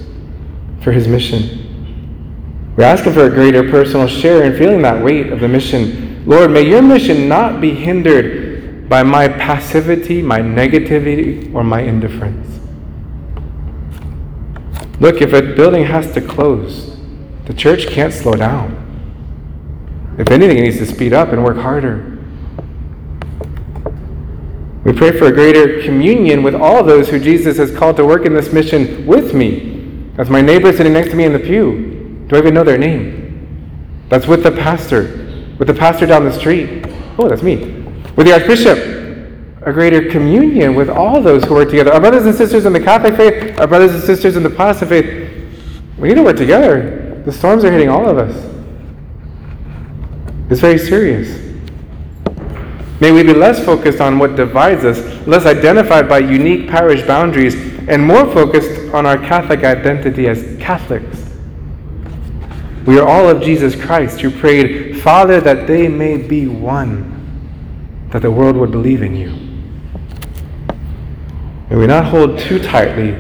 for 0.81 0.93
His 0.93 1.07
mission. 1.07 2.75
We're 2.77 2.85
asking 2.85 3.13
for 3.13 3.27
a 3.27 3.31
greater 3.31 3.69
personal 3.71 4.09
share 4.09 4.45
in 4.45 4.59
feeling 4.59 4.83
that 4.83 5.03
weight 5.03 5.33
of 5.33 5.41
the 5.41 5.49
mission 5.49 6.09
Lord, 6.29 6.51
may 6.51 6.61
your 6.61 6.83
mission 6.83 7.27
not 7.27 7.59
be 7.59 7.75
hindered 7.75 8.87
by 8.87 9.03
my 9.03 9.29
passivity, 9.29 10.21
my 10.21 10.41
negativity, 10.41 11.55
or 11.55 11.65
my 11.65 11.81
indifference. 11.81 12.61
Look, 15.01 15.23
if 15.23 15.33
a 15.33 15.41
building 15.41 15.87
has 15.87 16.13
to 16.13 16.21
close, 16.21 16.98
the 17.49 17.55
church 17.55 17.89
can't 17.89 18.15
slow 18.15 18.35
down. 18.35 18.85
If 20.19 20.31
anything, 20.31 20.59
it 20.59 20.61
needs 20.61 20.79
to 20.79 20.87
speed 20.87 21.13
up 21.13 21.31
and 21.31 21.43
work 21.43 21.57
harder. 21.57 22.17
We 24.85 24.93
pray 24.93 25.11
for 25.19 25.27
a 25.27 25.33
greater 25.33 25.83
communion 25.83 26.45
with 26.45 26.55
all 26.55 26.85
those 26.85 27.09
who 27.09 27.19
Jesus 27.19 27.57
has 27.57 27.75
called 27.77 27.97
to 27.97 28.07
work 28.07 28.25
in 28.25 28.33
this 28.33 28.53
mission 28.53 29.05
with 29.05 29.35
me. 29.35 30.13
As 30.19 30.31
my 30.31 30.41
neighbor 30.41 30.73
sitting 30.73 30.93
next 30.93 31.11
to 31.11 31.17
me 31.17 31.25
in 31.25 31.33
the 31.33 31.41
pew. 31.41 32.25
Do 32.29 32.37
I 32.37 32.39
even 32.39 32.55
know 32.55 32.63
their 32.63 32.79
name? 32.79 34.07
That's 34.09 34.29
with 34.29 34.45
the 34.45 34.53
pastor 34.53 35.25
with 35.59 35.67
the 35.67 35.75
pastor 35.75 36.07
down 36.07 36.25
the 36.25 36.33
street. 36.33 36.87
Oh, 37.19 37.29
that's 37.29 37.43
me. 37.43 37.57
With 38.17 38.27
the 38.27 38.33
archbishop, 38.33 38.79
a 39.63 39.73
greater 39.73 40.09
communion 40.09 40.75
with 40.75 40.89
all 40.89 41.21
those 41.21 41.45
who 41.45 41.55
work 41.55 41.69
together. 41.69 41.93
Our 41.93 42.01
brothers 42.01 42.25
and 42.25 42.35
sisters 42.35 42.65
in 42.65 42.73
the 42.73 42.81
Catholic 42.81 43.17
faith, 43.17 43.59
our 43.59 43.67
brothers 43.67 43.93
and 43.93 44.03
sisters 44.03 44.37
in 44.37 44.45
the 44.45 44.51
Protestant 44.51 44.89
faith, 44.89 45.51
we 45.99 46.09
need 46.09 46.15
to 46.15 46.23
work 46.23 46.37
together. 46.37 47.08
The 47.29 47.35
storms 47.35 47.63
are 47.63 47.71
hitting 47.71 47.91
all 47.91 48.09
of 48.09 48.17
us. 48.17 48.35
It's 50.49 50.63
very 50.63 50.79
serious. 50.79 51.29
May 53.01 53.13
we 53.13 53.23
be 53.23 53.35
less 53.35 53.63
focused 53.63 54.01
on 54.01 54.19
what 54.19 54.35
divides 54.35 54.83
us, 54.83 55.27
less 55.27 55.45
identified 55.45 56.09
by 56.09 56.21
unique 56.21 56.71
parish 56.71 57.07
boundaries, 57.07 57.55
and 57.87 58.03
more 58.03 58.33
focused 58.33 58.95
on 58.95 59.05
our 59.05 59.19
Catholic 59.19 59.63
identity 59.63 60.27
as 60.27 60.57
Catholics. 60.59 61.29
We 62.87 62.99
are 62.99 63.07
all 63.07 63.29
of 63.29 63.43
Jesus 63.43 63.77
Christ 63.79 64.23
who 64.23 64.31
prayed, 64.31 65.03
Father, 65.03 65.39
that 65.39 65.67
they 65.67 65.87
may 65.87 66.17
be 66.17 66.47
one, 66.47 68.09
that 68.09 68.23
the 68.23 68.31
world 68.31 68.57
would 68.57 68.71
believe 68.71 69.03
in 69.03 69.15
you. 69.15 69.33
May 71.69 71.77
we 71.77 71.87
not 71.87 72.07
hold 72.07 72.39
too 72.39 72.59
tightly, 72.59 73.15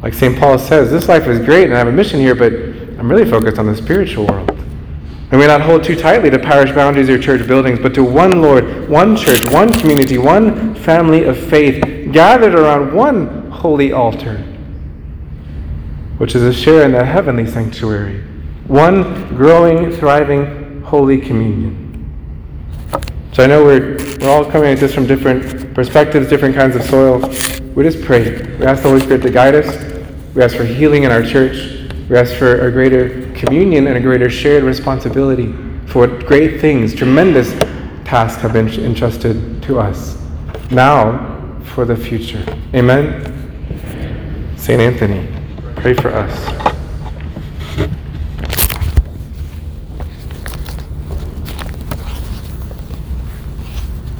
like 0.00 0.14
St. 0.14 0.38
Paul 0.38 0.60
says, 0.60 0.92
this 0.92 1.08
life 1.08 1.26
is 1.26 1.44
great 1.44 1.64
and 1.64 1.74
I 1.74 1.78
have 1.78 1.88
a 1.88 1.92
mission 1.92 2.20
here, 2.20 2.36
but 2.36 2.75
I'm 2.98 3.10
really 3.10 3.28
focused 3.28 3.58
on 3.58 3.66
the 3.66 3.76
spiritual 3.76 4.26
world. 4.26 4.50
And 5.30 5.40
we 5.40 5.46
not 5.46 5.60
hold 5.60 5.82
too 5.82 5.96
tightly 5.96 6.30
to 6.30 6.38
parish 6.38 6.72
boundaries 6.72 7.10
or 7.10 7.18
church 7.18 7.46
buildings, 7.46 7.78
but 7.80 7.94
to 7.94 8.04
one 8.04 8.40
Lord, 8.40 8.88
one 8.88 9.16
church, 9.16 9.44
one 9.50 9.72
community, 9.72 10.18
one 10.18 10.74
family 10.76 11.24
of 11.24 11.36
faith, 11.36 12.12
gathered 12.12 12.54
around 12.54 12.94
one 12.94 13.50
holy 13.50 13.92
altar, 13.92 14.38
which 16.18 16.34
is 16.34 16.42
a 16.42 16.52
share 16.52 16.84
in 16.84 16.92
the 16.92 17.04
heavenly 17.04 17.46
sanctuary 17.46 18.22
one 18.68 19.28
growing, 19.36 19.92
thriving 19.92 20.82
Holy 20.82 21.18
Communion. 21.20 21.72
So 23.32 23.44
I 23.44 23.46
know 23.46 23.64
we're, 23.64 23.96
we're 24.20 24.28
all 24.28 24.44
coming 24.44 24.70
at 24.70 24.78
this 24.78 24.94
from 24.94 25.06
different 25.06 25.74
perspectives, 25.74 26.28
different 26.28 26.54
kinds 26.54 26.74
of 26.74 26.82
soil. 26.82 27.20
We 27.74 27.84
just 27.84 28.02
pray. 28.04 28.42
We 28.56 28.64
ask 28.64 28.82
the 28.82 28.88
Holy 28.88 29.00
Spirit 29.00 29.22
to 29.22 29.30
guide 29.30 29.54
us. 29.54 29.66
We 30.34 30.42
ask 30.42 30.56
for 30.56 30.64
healing 30.64 31.04
in 31.04 31.12
our 31.12 31.22
church. 31.22 31.75
We 32.08 32.16
ask 32.16 32.34
for 32.34 32.66
a 32.66 32.70
greater 32.70 33.32
communion 33.32 33.88
and 33.88 33.96
a 33.96 34.00
greater 34.00 34.30
shared 34.30 34.62
responsibility 34.62 35.52
for 35.86 36.06
what 36.06 36.26
great 36.26 36.60
things, 36.60 36.94
tremendous 36.94 37.52
tasks 38.04 38.40
have 38.42 38.52
been 38.52 38.68
entrusted 38.68 39.62
to 39.64 39.80
us. 39.80 40.16
Now 40.70 41.60
for 41.74 41.84
the 41.84 41.96
future. 41.96 42.44
Amen. 42.74 43.32
St. 44.56 44.80
Anthony, 44.80 45.28
pray 45.76 45.94
for 45.94 46.10
us. 46.10 46.65